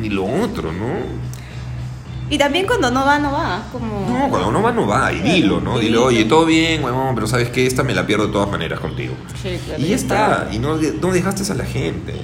ni 0.00 0.08
lo 0.08 0.24
otro, 0.24 0.72
¿no? 0.72 1.28
Y 2.30 2.36
también 2.36 2.66
cuando 2.66 2.90
no 2.90 3.06
va, 3.06 3.18
no 3.18 3.32
va. 3.32 3.62
Como... 3.72 4.06
No, 4.08 4.28
cuando 4.28 4.48
uno 4.48 4.62
va, 4.62 4.72
no 4.72 4.86
va, 4.86 5.12
y 5.12 5.20
dilo, 5.20 5.60
¿no? 5.60 5.78
dilo. 5.78 6.04
oye, 6.04 6.24
todo 6.26 6.44
bien, 6.44 6.84
huevón, 6.84 7.14
pero 7.14 7.26
sabes 7.26 7.48
que 7.48 7.66
esta 7.66 7.82
me 7.82 7.94
la 7.94 8.06
pierdo 8.06 8.26
de 8.26 8.32
todas 8.32 8.50
maneras 8.50 8.80
contigo. 8.80 9.14
Sí, 9.42 9.58
claro, 9.64 9.82
Y 9.82 9.88
ya 9.88 9.96
está, 9.96 10.48
y 10.52 10.58
no, 10.58 10.76
no 10.76 11.12
dejaste 11.12 11.50
a 11.50 11.56
la 11.56 11.64
gente. 11.64 12.14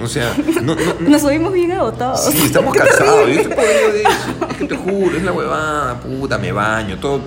O 0.00 0.06
sea, 0.06 0.34
no, 0.62 0.74
no, 0.74 0.74
no- 0.74 0.94
Nos 1.08 1.22
oímos 1.24 1.52
bien 1.52 1.72
agotados. 1.72 2.24
Sí, 2.24 2.46
estamos 2.46 2.74
cansados. 2.74 3.26
Yo 3.28 3.40
estoy 3.40 3.54
podrido 3.54 3.92
de 3.92 4.02
eso. 4.02 4.46
Es 4.50 4.56
que 4.56 4.64
te 4.64 4.76
juro, 4.76 5.16
es 5.16 5.22
la 5.22 5.32
huevada, 5.32 6.00
puta, 6.00 6.38
me 6.38 6.50
baño, 6.52 6.98
todo. 6.98 7.20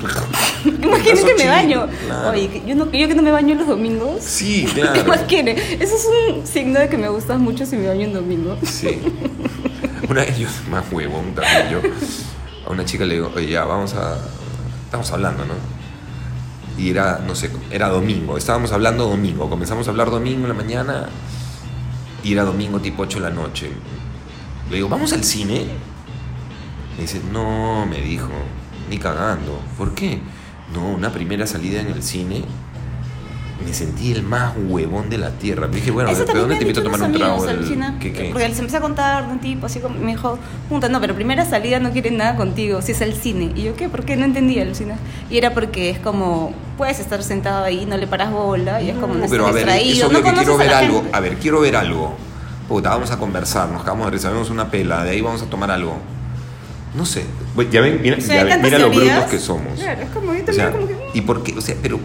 Imagínate 0.66 1.26
que 1.26 1.36
me 1.44 1.48
baño. 1.48 1.88
Claro. 2.08 2.30
Oye, 2.32 2.64
yo, 2.66 2.76
no, 2.76 2.92
yo 2.92 3.08
que 3.08 3.14
no 3.16 3.22
me 3.22 3.32
baño 3.32 3.56
los 3.56 3.68
domingos. 3.68 4.22
Sí, 4.24 4.66
¿Qué 4.74 4.82
claro. 4.94 5.06
más 5.06 5.20
quiere? 5.22 5.52
Eso 5.82 5.96
es 5.96 6.08
un 6.34 6.48
signo 6.48 6.80
de 6.80 6.90
que 6.90 6.98
me 6.98 7.08
gustas 7.10 7.40
mucho 7.40 7.66
si 7.66 7.76
me 7.78 7.88
baño 7.88 8.06
en 8.06 8.14
domingo. 8.14 8.58
Sí. 8.64 9.00
Una 10.10 10.22
vez 10.22 10.38
yo, 10.38 10.48
más 10.70 10.84
huevón 10.92 11.34
también, 11.36 11.70
yo 11.70 11.80
a 12.68 12.72
una 12.72 12.84
chica 12.86 13.06
le 13.06 13.16
digo, 13.16 13.32
oye, 13.36 13.48
ya, 13.50 13.66
vamos 13.66 13.94
a. 13.94 14.18
Estamos 14.86 15.12
hablando, 15.12 15.46
¿no? 15.46 15.54
Y 16.78 16.90
era, 16.90 17.22
no 17.26 17.36
sé, 17.36 17.50
era 17.72 17.90
domingo. 17.90 18.38
Estábamos 18.38 18.72
hablando 18.72 19.08
domingo. 19.08 19.50
Comenzamos 19.50 19.88
a 19.88 19.92
hablar 19.92 20.10
domingo 20.10 20.42
en 20.44 20.50
la 20.50 20.54
mañana 20.54 21.10
y 22.26 22.34
era 22.34 22.44
domingo 22.44 22.80
tipo 22.80 23.04
8 23.04 23.20
de 23.20 23.30
la 23.30 23.30
noche. 23.30 23.70
Le 24.70 24.78
digo, 24.78 24.90
¿vamos 24.90 25.14
al 25.14 25.24
cine? 25.24 25.68
Me 26.96 27.04
dice, 27.04 27.22
no, 27.32 27.86
me 27.86 28.02
dijo, 28.02 28.32
ni 28.90 28.98
cagando. 28.98 29.62
¿Por 29.78 29.94
qué? 29.94 30.20
No, 30.74 30.90
una 30.90 31.12
primera 31.12 31.46
salida 31.46 31.82
en 31.82 31.88
el 31.88 32.02
cine. 32.02 32.44
Me 33.64 33.74
sentí 33.74 34.12
el 34.12 34.22
más 34.24 34.54
huevón 34.68 35.10
de 35.10 35.18
la 35.18 35.32
tierra. 35.32 35.68
Me 35.68 35.78
dije, 35.78 35.90
bueno, 35.90 36.14
¿de 36.14 36.26
dónde 36.26 36.56
te 36.56 36.62
invito 36.64 36.82
a 36.82 36.84
tomar 36.84 37.02
un 37.02 37.14
trago? 37.14 37.48
alucina, 37.48 37.98
¿Qué, 38.02 38.12
qué? 38.12 38.30
Porque 38.32 38.50
les 38.50 38.60
empecé 38.60 38.78
a 38.78 38.82
contar 38.82 39.28
de 39.28 39.34
un 39.34 39.40
tipo 39.40 39.66
así 39.68 39.80
como 39.80 39.98
me 39.98 40.12
dijo, 40.12 40.38
puta, 40.68 40.90
no, 40.90 41.00
pero 41.00 41.16
primera 41.16 41.46
salida 41.46 41.80
no 41.80 41.92
quieren 41.92 42.18
nada 42.18 42.36
contigo, 42.36 42.82
si 42.82 42.92
es 42.92 43.00
el 43.02 43.14
cine. 43.14 43.54
Y 43.56 43.64
yo, 43.64 43.76
¿qué? 43.76 43.88
¿Por 43.88 44.04
qué? 44.04 44.18
No 44.18 44.26
entendía, 44.26 44.64
alucina. 44.64 44.98
Y 45.30 45.38
era 45.38 45.54
porque 45.54 45.90
es 45.90 46.00
como, 46.00 46.54
puedes 46.78 47.00
estar 47.00 47.24
sentado 47.24 47.64
ahí, 47.64 47.86
no 47.86 47.96
le 47.96 48.08
paras 48.08 48.32
bola, 48.32 48.82
y 48.82 48.90
es 48.90 48.98
como, 48.98 49.14
no, 49.14 49.26
pero 49.30 49.48
a 49.48 49.52
ver, 49.52 49.70
es 49.70 49.76
distraído, 49.76 50.08
obvio 50.08 50.20
no 50.20 50.24
que 50.26 50.34
quiero 50.34 50.58
ver 50.58 50.74
algo. 50.74 51.02
gente. 51.02 51.16
A 51.16 51.20
ver, 51.22 51.38
quiero 51.38 51.62
ver 51.62 51.76
algo. 51.78 52.16
Puta, 52.68 52.90
vamos 52.90 53.12
a 53.12 53.18
conversar, 53.18 53.70
nos 53.70 53.84
acabamos 53.84 54.12
de 54.12 54.30
vemos 54.30 54.50
una 54.50 54.70
pela, 54.70 55.04
de 55.04 55.12
ahí 55.12 55.22
vamos 55.22 55.42
a 55.42 55.46
tomar 55.46 55.72
algo. 55.72 55.98
No 56.94 57.06
sé. 57.06 57.26
Ya 57.72 57.82
ven, 57.82 58.02
mira, 58.02 58.18
O 58.18 58.22
sea, 58.22 58.36
ya 58.36 58.42
hay 58.42 58.48
ven, 58.48 58.62
tantas 58.62 58.72
mira 58.72 58.80
lo 58.80 58.90
brutos 58.90 59.32
que 59.32 59.40
somos. 59.40 59.80
Claro, 59.80 60.02
es 60.02 60.10
como, 60.10 60.34
yo 60.34 60.42
O 60.42 60.46
también 60.46 60.56
sea, 60.56 60.72
como 60.72 60.88
que, 60.88 60.96
¿y 61.14 61.22
por 61.22 61.44
qué? 61.44 61.58
O 61.58 61.62
sea, 61.62 61.76
pero. 61.82 62.00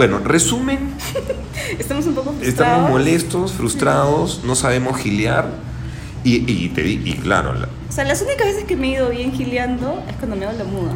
Bueno, 0.00 0.18
resumen, 0.20 0.78
estamos 1.78 2.06
un 2.06 2.14
poco 2.14 2.30
frustrados. 2.32 2.48
estamos 2.48 2.90
molestos, 2.90 3.52
frustrados, 3.52 4.40
no 4.44 4.54
sabemos 4.54 4.98
gilear. 4.98 5.50
Y, 6.24 6.36
y 6.50 6.70
te 6.70 6.88
y 6.88 7.18
claro, 7.22 7.52
la, 7.52 7.68
O 7.86 7.92
sea, 7.92 8.04
las 8.04 8.22
únicas 8.22 8.46
veces 8.46 8.64
que 8.64 8.76
me 8.76 8.86
he 8.86 8.90
ido 8.92 9.10
bien 9.10 9.30
gileando 9.30 10.02
es 10.08 10.16
cuando 10.16 10.36
me 10.36 10.46
hago 10.46 10.56
la 10.56 10.64
muda. 10.64 10.92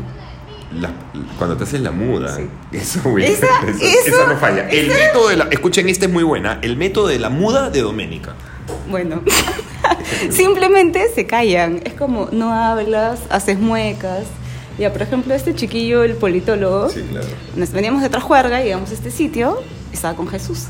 La- 0.81 0.91
cuando 1.37 1.55
te 1.55 1.65
haces 1.65 1.83
la 1.83 1.91
muda. 1.91 2.35
Sí. 2.35 2.47
Eso, 2.73 3.03
güey. 3.05 3.27
Esa- 3.27 3.47
eso- 3.69 3.85
eso- 3.85 4.17
esa 4.17 4.27
no 4.27 4.39
falla. 4.39 4.69
El 4.71 4.89
método 4.89 5.29
de 5.29 5.37
la. 5.37 5.45
Escuchen, 5.51 5.87
esta 5.91 6.07
es 6.07 6.11
muy 6.11 6.25
buena. 6.25 6.59
El 6.63 6.79
método 6.79 7.09
de 7.09 7.19
la 7.19 7.29
muda 7.29 7.69
de 7.69 7.83
Doménica. 7.83 8.33
Bueno, 8.91 9.21
simplemente 10.31 11.09
se 11.15 11.27
callan. 11.27 11.83
Es 11.85 11.93
como 11.93 12.31
no 12.33 12.55
hablas, 12.55 13.21
haces 13.29 13.59
muecas. 13.59 14.25
Ya, 14.79 14.93
por 14.93 15.03
ejemplo, 15.03 15.35
este 15.35 15.55
chiquillo, 15.55 16.03
el 16.03 16.15
politólogo, 16.17 16.89
claro. 16.89 17.27
nos 17.55 17.71
veníamos 17.71 18.01
de 18.01 18.09
otra 18.09 18.21
juerga 18.21 18.61
y 18.61 18.65
llegamos 18.65 18.91
a 18.91 18.95
este 18.95 19.11
sitio 19.11 19.61
y 19.93 19.95
estaba 19.95 20.15
con 20.17 20.27
Jesús. 20.29 20.65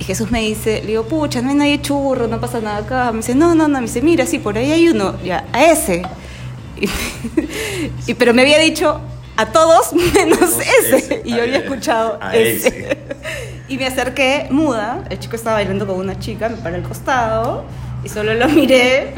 Y 0.00 0.04
Jesús 0.04 0.30
me 0.30 0.40
dice, 0.40 0.80
le 0.82 0.86
digo, 0.88 1.04
pucha, 1.04 1.42
no 1.42 1.50
hay 1.50 1.54
nadie 1.56 1.82
churro, 1.82 2.26
no 2.28 2.40
pasa 2.40 2.60
nada 2.60 2.78
acá. 2.78 3.10
Me 3.12 3.18
dice, 3.18 3.34
no, 3.34 3.54
no, 3.54 3.68
no. 3.68 3.78
Me 3.80 3.86
dice, 3.86 4.00
mira, 4.00 4.24
sí, 4.26 4.38
por 4.38 4.56
ahí 4.56 4.70
hay 4.72 4.88
uno. 4.88 5.16
Ya, 5.24 5.44
a 5.52 5.64
ese. 5.70 6.02
Y, 6.80 6.88
y- 8.06 8.14
pero 8.14 8.32
me 8.32 8.42
había 8.42 8.58
dicho 8.58 9.00
a 9.36 9.46
todos 9.46 9.92
menos 10.14 10.56
ese. 10.80 10.96
ese. 10.96 11.22
Y 11.24 11.30
yo 11.36 11.42
había 11.42 11.58
escuchado 11.58 12.18
A 12.22 12.34
ese. 12.36 12.68
ese. 12.68 12.98
Y 13.68 13.76
me 13.76 13.86
acerqué 13.86 14.46
muda. 14.50 15.04
El 15.10 15.18
chico 15.18 15.36
estaba 15.36 15.56
bailando 15.56 15.86
con 15.86 15.96
una 15.98 16.18
chica, 16.18 16.48
me 16.48 16.56
paré 16.56 16.76
al 16.76 16.82
costado. 16.84 17.64
Y 18.02 18.08
solo 18.08 18.32
lo 18.32 18.48
miré. 18.48 19.12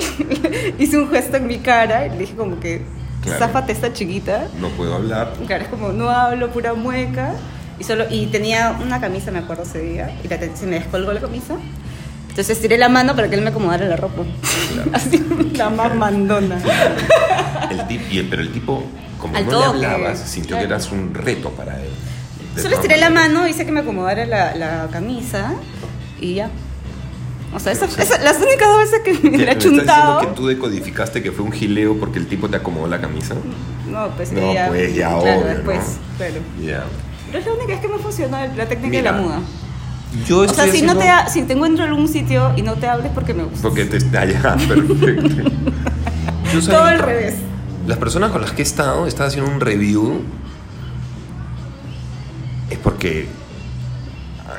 hice 0.78 0.98
un 0.98 1.08
gesto 1.08 1.36
en 1.36 1.46
mi 1.46 1.58
cara. 1.58 2.06
Y 2.06 2.10
le 2.10 2.18
dije 2.18 2.34
como 2.34 2.58
que, 2.58 2.82
Claro. 3.22 3.38
záfate 3.38 3.72
esta 3.72 3.92
chiquita. 3.92 4.46
No 4.60 4.68
puedo 4.70 4.94
hablar. 4.94 5.34
Claro, 5.46 5.64
es 5.64 5.68
como, 5.70 5.88
no 5.92 6.08
hablo, 6.10 6.50
pura 6.50 6.74
mueca. 6.74 7.32
Y, 7.78 7.84
solo, 7.84 8.04
y 8.10 8.26
tenía 8.26 8.76
una 8.82 9.00
camisa, 9.00 9.30
me 9.30 9.38
acuerdo 9.38 9.62
ese 9.62 9.80
día, 9.80 10.10
y 10.22 10.28
la, 10.28 10.38
se 10.54 10.66
me 10.66 10.78
descolgó 10.78 11.12
la 11.12 11.20
camisa. 11.20 11.54
Entonces 12.28 12.50
estiré 12.50 12.76
la 12.78 12.88
mano 12.88 13.16
para 13.16 13.28
que 13.28 13.34
él 13.36 13.42
me 13.42 13.50
acomodara 13.50 13.86
la 13.86 13.96
ropa. 13.96 14.22
Claro. 14.72 14.90
Así, 14.94 15.24
la 15.54 15.70
más 15.70 15.94
mandona. 15.94 16.58
El 17.70 17.86
tip, 17.88 18.02
y 18.10 18.18
el- 18.18 18.28
pero 18.28 18.42
el 18.42 18.52
tipo, 18.52 18.84
como 19.18 19.36
Al 19.36 19.46
no 19.46 19.50
toque, 19.50 19.78
le 19.78 19.86
hablabas, 19.86 20.18
sintió 20.20 20.56
que 20.56 20.62
claro. 20.66 20.74
eras 20.76 20.92
un 20.92 21.14
reto 21.14 21.50
para 21.50 21.80
él. 21.80 21.88
Solo 22.60 22.74
estiré 22.74 22.96
la 22.98 23.10
mano, 23.10 23.46
hice 23.48 23.64
que 23.64 23.72
me 23.72 23.80
acomodara 23.80 24.26
la, 24.26 24.54
la 24.54 24.88
camisa 24.92 25.52
y 26.20 26.34
ya. 26.34 26.50
O 27.52 27.58
sea, 27.58 27.72
esa- 27.72 27.86
O 27.86 27.88
sea, 27.88 28.04
esa- 28.04 28.18
las 28.22 28.36
únicas 28.38 28.68
dos 28.68 28.78
veces 28.78 29.00
que 29.04 29.12
me 29.14 29.18
la 29.20 29.26
he 29.28 29.30
¿Me 29.30 29.42
estás 29.42 29.54
diciendo 29.56 29.78
chuntado. 29.80 30.20
que 30.20 30.26
tú 30.28 30.46
decodificaste 30.46 31.22
que 31.22 31.32
fue 31.32 31.44
un 31.44 31.52
gileo 31.52 31.98
porque 31.98 32.18
el 32.18 32.26
tipo 32.28 32.48
te 32.48 32.56
acomodó 32.56 32.86
la 32.86 33.00
camisa? 33.00 33.34
No, 33.88 34.08
pues 34.10 34.30
No, 34.32 34.54
ya. 34.54 34.68
pues, 34.68 34.94
ya, 34.94 35.08
claro, 35.08 35.18
obvio, 35.40 35.44
después, 35.46 35.78
¿no? 35.78 36.18
claro. 36.18 36.84
Pero 37.26 37.38
es 37.38 37.46
la 37.46 37.52
única 37.52 37.66
vez 37.68 37.80
que 37.80 37.88
me 37.88 37.98
funcionó 37.98 38.36
la 38.56 38.66
técnica 38.68 38.88
Mira, 38.88 39.12
de 39.12 39.18
la 39.18 39.22
muda. 39.24 39.40
Yo 40.26 40.38
O 40.40 40.48
sea, 40.48 40.64
si, 40.64 40.82
no 40.82 40.92
haciendo- 40.92 40.96
te, 40.98 41.08
ha- 41.08 41.28
si 41.28 41.42
te 41.42 41.52
encuentro 41.52 41.84
en 41.84 41.90
algún 41.90 42.08
sitio 42.08 42.52
y 42.56 42.62
no 42.62 42.74
te 42.74 42.88
hables 42.88 43.10
porque 43.14 43.34
me 43.34 43.44
gusta. 43.44 43.62
Porque 43.62 43.84
te 43.84 43.96
está 43.96 44.24
ya, 44.24 44.56
perfecto. 44.68 45.28
Yo 46.52 46.60
soy- 46.60 46.72
Todo 46.74 46.84
al 46.84 46.98
revés. 46.98 47.34
Las 47.86 47.98
personas 47.98 48.30
con 48.30 48.40
las 48.42 48.52
que 48.52 48.62
he 48.62 48.64
estado, 48.64 49.06
he 49.06 49.08
estado 49.08 49.28
haciendo 49.28 49.50
un 49.50 49.60
review, 49.60 50.22
es 52.70 52.78
porque 52.78 53.26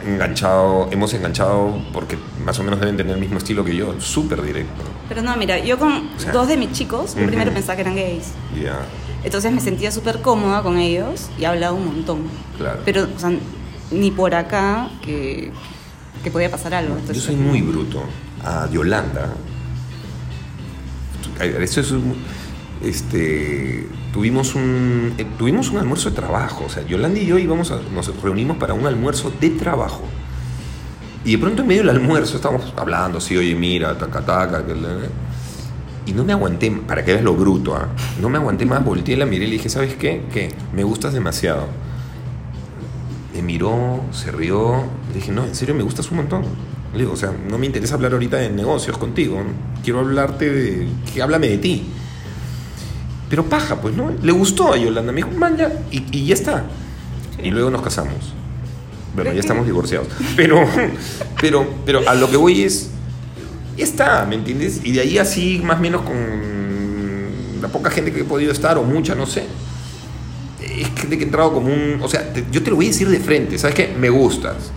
enganchado, 0.06 0.88
hemos 0.92 1.14
enganchado, 1.14 1.78
porque 1.94 2.18
más 2.46 2.58
o 2.60 2.64
menos 2.64 2.80
deben 2.80 2.98
tener 2.98 3.14
el 3.16 3.20
mismo 3.20 3.38
estilo 3.38 3.64
que 3.64 3.76
yo, 3.76 4.00
súper 4.00 4.42
directo. 4.42 4.84
Pero 5.10 5.22
no, 5.22 5.36
mira, 5.38 5.60
yo 5.60 5.78
con 5.78 5.92
O 6.16 6.20
sea, 6.20 6.32
dos 6.32 6.48
de 6.48 6.58
mis 6.58 6.72
chicos, 6.72 7.14
yo 7.16 7.22
ujú. 7.22 7.28
primero 7.30 7.52
pensaba 7.54 7.76
que 7.76 7.82
eran 7.82 7.96
gays. 7.96 8.32
Ya, 8.62 8.80
Entonces 9.24 9.52
me 9.52 9.60
sentía 9.62 9.92
súper 9.92 10.22
cómoda 10.22 10.62
con 10.64 10.78
ellos 10.78 11.30
y 11.40 11.46
hablaba 11.46 11.74
un 11.74 11.86
montón. 11.86 12.20
claro. 12.58 12.80
Pero, 12.86 13.08
o 13.16 13.20
sea, 13.20 13.32
ni 13.92 14.10
por 14.12 14.34
acá 14.36 14.90
que, 15.04 15.52
que 16.24 16.32
podía 16.32 16.50
pasar 16.50 16.74
algo. 16.74 16.94
yo 16.96 17.00
Entonces, 17.00 17.24
soy 17.24 17.36
muy 17.36 17.62
bruto. 17.62 18.04
A 18.44 18.68
Yolanda, 18.72 19.34
eso 21.40 21.82
es 21.82 21.94
este 22.84 23.88
tuvimos 24.12 24.56
un 24.56 25.14
eh, 25.18 25.26
tuvimos 25.38 25.70
un 25.70 25.78
almuerzo 25.78 26.10
de 26.10 26.16
trabajo 26.16 26.66
o 26.66 26.70
sea 26.70 26.84
Yolanda 26.86 27.20
y 27.20 27.26
yo 27.28 27.38
íbamos 27.38 27.70
a- 27.72 27.80
nos 27.94 28.08
reunimos 28.22 28.58
para 28.58 28.74
un 28.74 28.86
almuerzo 28.88 29.32
de 29.40 29.52
trabajo 29.52 30.02
y 31.24 31.32
de 31.34 31.38
pronto 31.38 31.62
en 31.62 31.68
medio 31.68 31.82
del 31.82 31.90
almuerzo 31.92 32.36
estábamos 32.38 32.74
hablando 32.76 33.20
así 33.20 33.38
oye 33.38 33.54
mira 33.56 33.98
taca 33.98 34.22
taca 34.22 34.60
la- 34.60 35.08
y 36.06 36.14
no 36.14 36.24
me 36.24 36.34
aguanté 36.34 36.72
para 36.88 37.06
que 37.06 37.12
veas 37.14 37.24
lo 37.24 37.36
bruto 37.36 37.76
¿ah? 37.76 37.88
no 38.20 38.28
me 38.30 38.38
aguanté 38.38 38.66
más 38.66 38.84
volteé 38.84 39.16
la 39.18 39.26
miré 39.26 39.46
y 39.46 39.48
le 39.48 39.54
dije 39.54 39.70
sabes 39.70 39.96
qué 39.96 40.24
qué 40.34 40.50
me 40.74 40.84
gustas 40.84 41.14
demasiado 41.14 41.68
me 43.36 43.42
miró 43.42 44.02
se 44.12 44.32
rió 44.32 44.84
le 45.10 45.14
dije 45.16 45.32
no 45.32 45.46
en 45.46 45.56
serio 45.56 45.76
me 45.76 45.84
gustas 45.84 46.10
un 46.12 46.18
montón 46.18 46.44
le 46.94 47.00
digo 47.00 47.14
o 47.14 47.16
sea 47.18 47.32
no 47.50 47.58
me 47.58 47.66
interesa 47.68 47.96
hablar 47.96 48.14
ahorita 48.14 48.38
de 48.38 48.50
negocios 48.50 48.98
contigo 48.98 49.42
quiero 49.84 50.00
hablarte 50.00 50.50
de 50.50 50.88
que 51.14 51.22
háblame 51.22 51.48
de 51.50 51.58
ti 51.58 51.86
pero 53.30 53.46
paja, 53.46 53.78
pues, 53.80 53.96
¿no? 53.96 54.12
Le 54.22 54.34
gustó 54.34 54.74
a 54.74 54.78
Yolanda. 54.78 55.14
Me 55.14 55.24
dijo, 55.24 55.32
man, 55.32 55.56
ya. 55.56 55.72
Y, 55.90 56.04
y 56.12 56.26
ya 56.26 56.34
está. 56.34 56.66
Sí. 57.38 57.44
Y 57.48 57.52
luego 57.52 57.70
nos 57.72 57.82
casamos. 57.82 58.34
Bueno, 59.16 59.34
ya 59.34 59.40
estamos 59.40 59.66
divorciados. 59.66 60.08
Pero, 60.36 60.66
pero, 61.42 61.68
pero 61.86 62.08
a 62.10 62.16
lo 62.16 62.30
que 62.30 62.38
voy 62.38 62.64
es. 62.64 62.90
Ya 63.78 63.84
está, 63.84 64.26
¿me 64.26 64.36
entiendes? 64.36 64.82
Y 64.84 64.92
de 64.92 65.02
ahí 65.02 65.18
así, 65.18 65.62
más 65.64 65.78
o 65.80 65.82
menos 65.82 66.02
con 66.02 66.16
la 67.62 67.68
poca 67.70 67.90
gente 67.90 68.12
que 68.12 68.22
he 68.22 68.24
podido 68.26 68.52
estar, 68.52 68.78
o 68.78 68.84
mucha, 68.84 69.16
no 69.16 69.26
sé. 69.26 69.46
Es 70.62 70.88
gente 71.00 71.18
que 71.18 71.24
he 71.24 71.26
entrado 71.26 71.54
como 71.54 71.68
un. 71.74 72.00
O 72.02 72.08
sea, 72.08 72.32
te- 72.34 72.46
yo 72.52 72.62
te 72.64 72.70
lo 72.70 72.76
voy 72.76 72.86
a 72.86 72.90
decir 72.90 73.08
de 73.10 73.20
frente, 73.20 73.58
¿sabes 73.58 73.76
qué? 73.76 73.94
Me 74.00 74.10
gustas. 74.10 74.72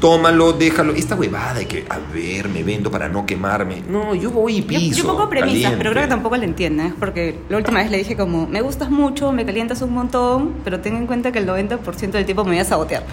Tómalo, 0.00 0.52
déjalo. 0.52 0.92
Esta 0.94 1.14
huevada 1.14 1.54
de 1.54 1.66
que, 1.66 1.86
a 1.88 1.98
ver, 2.14 2.48
me 2.50 2.62
vendo 2.62 2.90
para 2.90 3.08
no 3.08 3.24
quemarme. 3.24 3.82
No, 3.88 4.14
yo 4.14 4.30
voy 4.30 4.56
y 4.58 4.60
Yo, 4.60 4.66
piso. 4.68 5.02
yo 5.02 5.06
pongo 5.08 5.28
premisas, 5.30 5.54
caliente. 5.54 5.76
pero 5.78 5.90
creo 5.92 6.02
que 6.04 6.08
tampoco 6.10 6.36
la 6.36 6.44
entiendes, 6.44 6.92
porque 7.00 7.38
la 7.48 7.56
última 7.56 7.80
vez 7.82 7.90
le 7.90 7.98
dije 7.98 8.14
como, 8.16 8.46
me 8.46 8.60
gustas 8.60 8.90
mucho, 8.90 9.32
me 9.32 9.46
calientas 9.46 9.80
un 9.80 9.94
montón, 9.94 10.52
pero 10.64 10.80
ten 10.80 10.96
en 10.96 11.06
cuenta 11.06 11.32
que 11.32 11.38
el 11.38 11.46
90% 11.46 12.10
del 12.10 12.26
tiempo 12.26 12.44
me 12.44 12.50
voy 12.50 12.58
a 12.58 12.64
sabotear. 12.64 13.04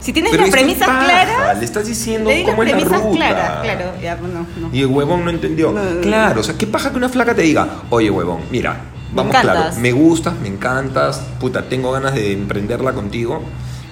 Si 0.00 0.12
tienes 0.12 0.30
Pero 0.30 0.44
las 0.44 0.50
premisas 0.52 0.86
paja, 0.86 1.04
claras, 1.04 1.58
Le 1.58 1.64
estás 1.64 1.86
diciendo 1.86 2.30
le 2.30 2.44
cómo 2.44 2.62
es 2.62 2.70
la 2.70 2.76
premisas 2.76 3.02
ruta. 3.02 3.16
claras, 3.16 3.62
claro, 3.62 3.84
ya, 4.02 4.16
bueno, 4.16 4.46
no. 4.60 4.70
Y 4.72 4.80
el 4.80 4.86
huevón 4.86 5.24
no 5.24 5.30
entendió. 5.30 5.72
No, 5.72 5.82
no, 5.82 5.90
no. 5.94 6.00
Claro, 6.00 6.40
o 6.40 6.44
sea, 6.44 6.56
qué 6.56 6.66
paja 6.66 6.90
que 6.90 6.96
una 6.96 7.08
flaca 7.08 7.34
te 7.34 7.42
diga, 7.42 7.68
oye 7.90 8.10
huevón, 8.10 8.40
mira, 8.50 8.80
vamos 9.12 9.34
claro, 9.36 9.76
me 9.80 9.92
gustas, 9.92 10.34
me 10.40 10.48
encantas, 10.48 11.20
puta, 11.40 11.68
tengo 11.68 11.90
ganas 11.92 12.14
de 12.14 12.32
emprenderla 12.32 12.92
contigo, 12.92 13.42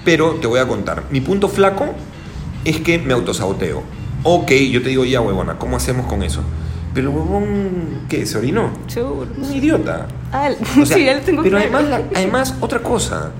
pero 0.05 0.35
te 0.35 0.47
voy 0.47 0.59
a 0.59 0.67
contar. 0.67 1.03
Mi 1.11 1.19
punto 1.21 1.49
flaco 1.49 1.87
es 2.63 2.79
que 2.79 2.99
me 2.99 3.13
autosaboteo. 3.13 3.83
Ok, 4.23 4.51
yo 4.51 4.81
te 4.81 4.89
digo, 4.89 5.03
ya 5.05 5.21
huevona, 5.21 5.57
¿cómo 5.59 5.75
hacemos 5.77 6.05
con 6.07 6.23
eso? 6.23 6.41
Pero 6.93 7.11
huevón, 7.11 8.03
¿qué? 8.09 8.25
¿Se 8.25 8.37
orinó? 8.37 8.71
Chur. 8.87 9.27
Un 9.37 9.53
idiota. 9.53 10.07
Ah, 10.31 10.49
O 10.81 10.85
sea, 10.85 10.97
sí, 10.97 11.05
ya 11.05 11.13
lo 11.15 11.21
tengo 11.21 11.43
pero 11.43 11.57
claro. 11.57 11.77
además, 11.77 11.89
la- 12.11 12.17
además, 12.19 12.55
otra 12.61 12.79
cosa. 12.79 13.31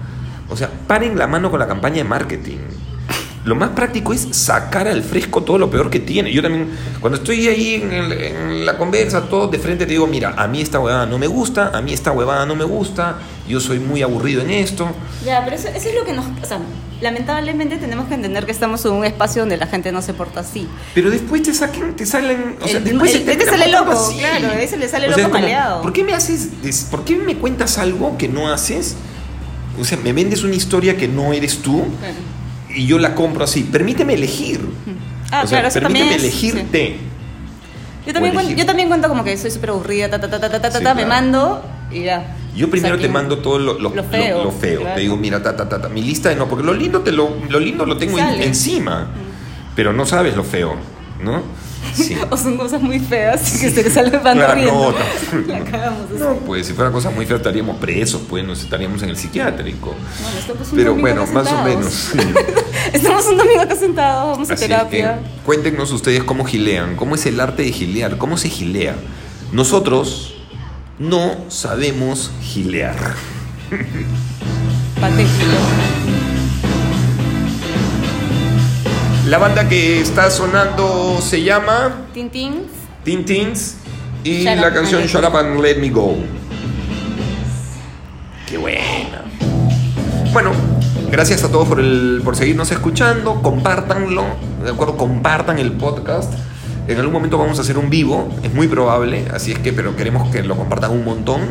O 0.50 0.56
sea, 0.58 0.70
paren 0.88 1.18
la 1.18 1.28
mano 1.28 1.50
con 1.52 1.60
la 1.60 1.68
campaña 1.68 1.98
de 1.98 2.04
marketing. 2.06 2.58
Lo 3.46 3.56
más 3.56 3.70
práctico 3.70 4.12
es 4.12 4.28
sacar 4.32 4.90
al 4.90 5.02
fresco 5.04 5.42
todo 5.42 5.58
lo 5.58 5.70
peor 5.70 5.90
que 5.90 6.00
tiene. 6.02 6.34
Yo 6.34 6.42
también, 6.42 6.70
cuando 7.00 7.18
estoy 7.18 7.48
ahí 7.48 7.76
en, 7.76 7.94
el- 7.94 8.12
en 8.12 8.66
la 8.66 8.78
conversa, 8.78 9.22
todo 9.30 9.48
de 9.48 9.58
frente 9.58 9.86
te 9.86 9.92
digo, 9.92 10.06
mira, 10.06 10.34
a 10.38 10.48
mí 10.50 10.62
esta 10.62 10.80
huevada 10.80 11.06
no 11.06 11.18
me 11.18 11.28
gusta, 11.28 11.72
a 11.74 11.82
mí 11.82 11.94
esta 11.94 12.12
huevada 12.12 12.46
no 12.46 12.56
me 12.56 12.66
gusta, 12.66 13.16
yo 13.48 13.62
soy 13.62 13.80
muy 13.80 14.02
aburrido 14.02 14.42
en 14.42 14.50
esto. 14.50 14.90
Ya, 15.24 15.44
pero 15.46 15.56
eso, 15.56 15.70
eso 15.70 15.88
es 15.90 15.96
lo 15.96 16.04
que 16.04 16.12
nos... 16.12 16.26
O 16.44 16.46
sea, 16.46 16.60
lamentablemente 17.00 17.78
tenemos 17.78 18.08
que 18.08 18.16
entender 18.16 18.46
que 18.46 18.52
estamos 18.52 18.84
en 18.84 18.92
un 18.92 19.06
espacio 19.06 19.44
donde 19.44 19.56
la 19.56 19.68
gente 19.68 19.94
no 19.94 20.02
se 20.02 20.14
porta 20.14 20.42
así. 20.42 20.68
Pero 20.94 21.10
después 21.10 21.42
te 21.44 21.54
saquen, 21.54 21.96
te 21.96 22.06
salen, 22.06 22.58
o 22.62 22.68
sea, 22.68 22.80
El- 22.80 22.84
después 22.84 23.12
el- 23.16 23.24
se 23.26 23.32
este 23.32 23.46
terminan 23.46 23.60
sale 23.60 23.72
loco, 23.72 24.14
claro, 24.18 24.52
ese 24.60 24.76
le 24.78 24.90
sale 24.90 25.08
O 25.08 25.14
sea, 25.14 25.18
loco 25.24 25.32
como, 25.32 25.42
maleado. 25.42 25.82
¿Por 25.84 25.94
qué 25.94 26.04
me 26.04 26.14
haces, 26.14 26.50
por 26.92 27.06
qué 27.06 27.16
me 27.16 27.38
cuentas 27.38 27.78
algo 27.78 28.18
que 28.18 28.28
no 28.28 28.52
haces? 28.52 28.98
O 29.80 29.86
sea, 29.86 29.98
me 29.98 30.14
vendes 30.14 30.44
una 30.44 30.56
historia 30.56 30.98
que 30.98 31.08
no 31.08 31.34
eres 31.34 31.60
tú 31.60 31.84
y 32.74 32.86
yo 32.86 32.98
la 33.00 33.16
compro 33.16 33.44
así. 33.44 33.64
Permíteme 33.64 34.14
elegir. 34.16 34.60
Ah, 35.32 35.42
o 35.44 35.48
sea, 35.48 35.60
claro, 35.60 35.68
eso 35.68 35.80
permíteme 35.80 36.10
también 36.12 36.14
es- 36.16 36.24
elegirte. 36.24 36.98
Yo 38.06 38.14
también, 38.14 38.34
O 38.36 38.38
cuen- 38.40 38.42
elegir. 38.46 38.58
yo 38.58 38.66
también 38.66 38.88
cuento 38.88 39.10
como 39.10 39.24
que 39.24 39.38
soy 39.38 39.52
súper 39.52 39.72
aburrida, 39.72 40.10
ta, 40.10 40.20
ta, 40.22 40.30
ta, 40.30 40.40
ta, 40.40 40.50
ta, 40.50 40.62
ta, 40.62 40.78
Sí, 40.78 40.84
ta, 40.84 40.94
me 40.96 41.06
mando 41.06 41.62
y 41.92 42.04
ya. 42.04 42.36
Yo 42.56 42.70
primero 42.70 42.96
O 42.96 42.98
sea, 42.98 43.08
te 43.08 43.14
mando 43.14 43.40
todo 43.40 43.60
lo, 43.60 43.74
lo- 43.78 43.90
lo 43.94 44.04
feo, 44.04 44.38
lo- 44.40 44.44
lo 44.46 44.52
feo. 44.52 44.80
claro. 44.80 44.96
Te 44.96 45.02
digo, 45.02 45.18
mira, 45.18 45.44
ta, 45.44 45.56
ta, 45.56 45.68
ta, 45.70 45.82
ta. 45.82 45.90
Mi 45.90 46.02
lista 46.02 46.30
de 46.30 46.36
no, 46.36 46.48
porque 46.48 46.64
lo 46.66 46.74
lindo, 46.74 47.02
te 47.02 47.12
lo, 47.12 47.30
lo 47.50 47.60
lindo 47.60 47.86
lo 47.86 47.98
tengo 47.98 48.18
en- 48.18 48.42
encima. 48.42 49.10
Pero 49.76 49.94
no 49.94 50.06
sabes 50.06 50.36
lo 50.36 50.44
feo, 50.44 50.76
¿no? 51.22 51.44
Sí. 51.94 52.18
O 52.30 52.38
son 52.38 52.58
cosas 52.58 52.82
muy 52.82 53.00
feas 53.00 53.42
que 53.60 53.70
se 53.72 53.84
les 53.84 53.94
sale 53.94 54.18
van 54.18 54.38
Claro, 54.38 54.54
riendo. 54.56 54.74
no, 54.92 55.48
La 55.48 55.60
cagamos 55.64 56.02
así. 56.12 56.20
No, 56.20 56.34
pues 56.46 56.68
si 56.68 56.74
fuera 56.74 56.92
cosa 56.92 57.10
muy 57.10 57.26
fea 57.26 57.38
estaríamos 57.38 57.78
presos, 57.78 58.22
pues 58.30 58.44
nos 58.46 58.62
estaríamos 58.62 59.02
en 59.04 59.10
el 59.10 59.18
psiquiátrico. 59.18 59.96
Bueno, 60.22 60.38
estamos 60.40 60.72
un 60.72 60.78
Pero 60.78 60.96
bueno, 60.96 61.26
más 61.28 61.52
o 61.52 61.64
menos. 61.64 62.12
Estamos 62.94 63.26
un 63.28 63.38
domingo 63.38 63.62
acá 63.62 63.76
sentados, 63.76 64.32
vamos 64.38 64.50
a 64.50 64.54
Así 64.54 64.66
terapia. 64.68 65.20
que 65.20 65.44
cuéntenos 65.46 65.92
ustedes 65.92 66.24
cómo 66.24 66.46
gilean, 66.46 66.96
cómo 66.96 67.16
es 67.16 67.26
el 67.26 67.40
arte 67.40 67.64
de 67.64 67.72
gilear, 67.72 68.18
cómo 68.18 68.38
se 68.38 68.50
gilea. 68.50 68.96
Nosotros 69.52 70.36
no 71.00 71.36
sabemos 71.50 72.32
gilear. 72.42 72.96
Patético. 75.00 75.58
La 79.28 79.40
banda 79.40 79.68
que 79.68 80.00
está 80.00 80.32
sonando 80.32 81.20
se 81.22 81.44
llama 81.44 82.06
Tintins. 82.14 82.62
Tintins 83.04 83.76
y 84.24 84.46
Shut 84.46 84.56
la 84.56 84.74
canción 84.74 85.04
Shut 85.04 85.22
Up 85.26 85.36
and 85.36 85.60
Let 85.60 85.80
Me 85.80 85.90
Go. 85.90 86.16
Qué 88.48 88.58
buena. 88.58 89.26
Bueno, 90.32 90.52
gracias 91.12 91.44
a 91.44 91.52
todos 91.52 91.68
por, 91.68 91.82
el, 91.82 92.22
por 92.24 92.38
seguirnos 92.38 92.72
escuchando. 92.72 93.42
Compártanlo, 93.42 94.24
¿de 94.64 94.72
acuerdo? 94.72 94.96
Compartan 94.96 95.60
el 95.60 95.74
podcast. 95.74 96.34
En 96.88 96.98
algún 96.98 97.12
momento 97.12 97.38
vamos 97.38 97.60
a 97.60 97.64
hacer 97.64 97.78
un 97.78 97.90
vivo, 97.90 98.30
es 98.44 98.54
muy 98.54 98.70
probable, 98.70 99.26
así 99.34 99.52
es 99.52 99.60
que, 99.60 99.74
pero 99.74 99.94
queremos 99.98 100.32
que 100.32 100.42
lo 100.42 100.56
compartan 100.56 100.92
un 100.92 101.04
montón. 101.04 101.42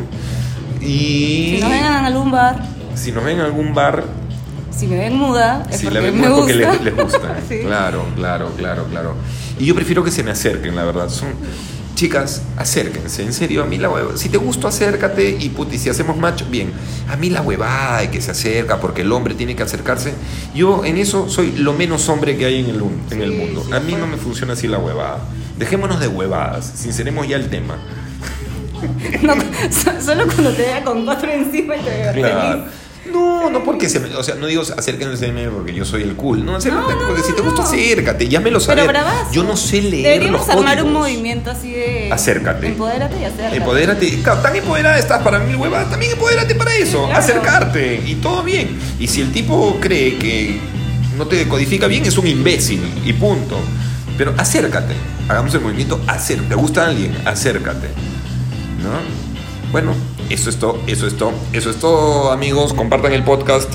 Y 0.81 1.57
Si 1.57 1.61
nos 1.61 1.71
ven 1.71 1.85
en 1.85 1.93
algún 1.93 2.31
bar, 2.31 2.63
si 2.95 3.13
nos 3.13 3.23
ven 3.23 3.35
en 3.37 3.45
algún 3.45 3.75
bar, 3.75 4.05
si 4.77 4.87
me 4.87 4.97
ven 4.99 5.17
muda, 5.17 5.67
es 5.71 5.79
si 5.79 5.85
porque 5.87 5.99
la 6.01 6.05
ven 6.05 6.21
me 6.21 6.29
porque 6.31 6.55
les, 6.55 6.81
les 6.83 6.97
gusta. 6.97 7.39
Sí. 7.49 7.61
Claro, 7.65 8.05
claro, 8.17 8.53
claro, 8.57 8.85
claro. 8.91 9.15
Y 9.59 9.67
yo 9.67 9.75
prefiero 9.75 10.03
que 10.05 10.11
se 10.11 10.23
me 10.23 10.31
acerquen, 10.31 10.75
la 10.77 10.85
verdad. 10.85 11.09
Son 11.09 11.29
chicas, 11.95 12.43
acérquense, 12.59 13.23
en 13.23 13.33
serio, 13.33 13.63
a 13.63 13.67
mí 13.67 13.79
la 13.79 13.89
huevada. 13.89 14.19
Si 14.19 14.29
te 14.29 14.37
gusta, 14.37 14.69
acércate 14.69 15.31
y 15.41 15.49
puti, 15.49 15.79
si 15.79 15.89
hacemos 15.89 16.17
match, 16.19 16.43
bien. 16.51 16.71
A 17.09 17.17
mí 17.17 17.31
la 17.31 17.41
huevada 17.41 18.01
de 18.01 18.11
que 18.11 18.21
se 18.21 18.33
acerca 18.33 18.79
porque 18.81 19.01
el 19.01 19.11
hombre 19.13 19.35
tiene 19.35 19.57
que 19.57 19.63
acercarse. 19.63 20.13
Yo 20.55 20.85
en 20.85 20.99
eso 20.99 21.29
soy 21.31 21.53
lo 21.53 21.73
menos 21.73 22.07
hombre 22.11 22.37
que 22.37 22.45
hay 22.45 22.61
en 22.61 22.67
el, 22.67 22.83
en 23.13 23.23
el 23.23 23.33
mundo. 23.33 23.65
sí, 23.67 23.73
a 23.73 23.81
mí 23.81 23.95
no 23.95 24.07
me 24.07 24.19
funciona 24.19 24.53
así 24.53 24.69
la 24.69 24.79
huevada. 24.79 25.21
Dejémonos 25.59 25.99
de 26.01 26.09
huevadas, 26.09 26.71
sinceremos 26.77 27.27
ya 27.29 27.37
el 27.37 27.49
tema. 27.49 27.79
No, 29.23 29.35
solo 30.05 30.25
cuando 30.27 30.51
te 30.53 30.63
vea 30.63 30.85
con 30.85 31.05
cuatro 31.07 31.31
encima 31.33 31.77
y 31.77 31.81
te 31.81 31.89
vea 31.91 32.13
Claro. 32.13 32.53
feliz. 32.63 32.73
No, 33.47 33.59
no 33.61 33.65
porque 33.65 33.89
se 33.89 34.01
me, 34.01 34.13
o 34.15 34.23
sea, 34.25 34.35
no 34.35 34.47
digo 34.47 34.63
acérquense 34.63 35.27
a 35.27 35.33
mí 35.33 35.43
porque 35.53 35.73
yo 35.73 35.85
soy 35.85 36.03
el 36.03 36.17
cool, 36.17 36.45
no, 36.45 36.57
acércate, 36.57 36.95
No, 36.95 37.01
no, 37.03 37.07
porque 37.07 37.23
si 37.23 37.33
te 37.33 37.43
gusta 37.43 37.63
acércate, 37.63 38.29
ya 38.29 38.41
me 38.41 38.51
lo 38.51 38.59
Pero 38.59 38.93
sabes. 38.93 39.31
Yo 39.31 39.45
no 39.45 39.57
sé 39.57 39.83
leer 39.83 40.05
Deberíamos 40.15 40.47
los 40.47 40.57
armar 40.57 40.83
un 40.83 40.93
movimiento 40.93 41.51
así 41.51 41.71
de. 41.73 42.11
Acércate. 42.13 42.69
Empodérate 42.69 43.21
y 43.21 43.25
acércate. 43.25 43.57
Empodérate, 43.57 44.23
claro, 44.23 44.41
tan 44.41 44.57
empoderada 44.57 44.99
estás 44.99 45.23
para 45.23 45.39
mil 45.39 45.57
huevadas, 45.57 45.91
también 45.91 46.13
empodérate 46.13 46.55
para 46.57 46.75
eso, 46.75 47.05
Claro. 47.05 47.19
acercarte 47.21 48.03
y 48.05 48.17
todo 48.17 48.43
bien. 48.43 48.77
Y 48.99 49.07
si 49.07 49.21
el 49.21 49.31
tipo 49.33 49.79
cree 49.81 50.17
que 50.19 50.59
no 51.17 51.27
te 51.27 51.37
decodifica 51.37 51.87
bien, 51.87 52.05
es 52.05 52.19
un 52.19 52.27
imbécil 52.27 52.81
y 53.05 53.13
punto. 53.13 53.57
Pero 54.19 54.35
acércate, 54.39 54.95
hagamos 55.29 55.55
el 55.55 55.61
movimiento, 55.61 56.01
acércate. 56.09 56.49
¿Te 56.49 56.55
gusta 56.57 56.87
alguien? 56.87 57.17
Acércate. 57.25 57.89
¿No? 58.83 59.71
Bueno, 59.71 59.93
eso 60.31 60.51
es 60.51 60.59
todo, 60.59 60.81
eso 60.87 61.07
es 61.07 61.17
todo, 61.17 61.33
eso 61.53 61.71
es 61.71 61.77
todo, 61.77 62.31
amigos. 62.33 62.75
Compartan 62.75 63.13
el 63.13 63.25
podcast. 63.25 63.73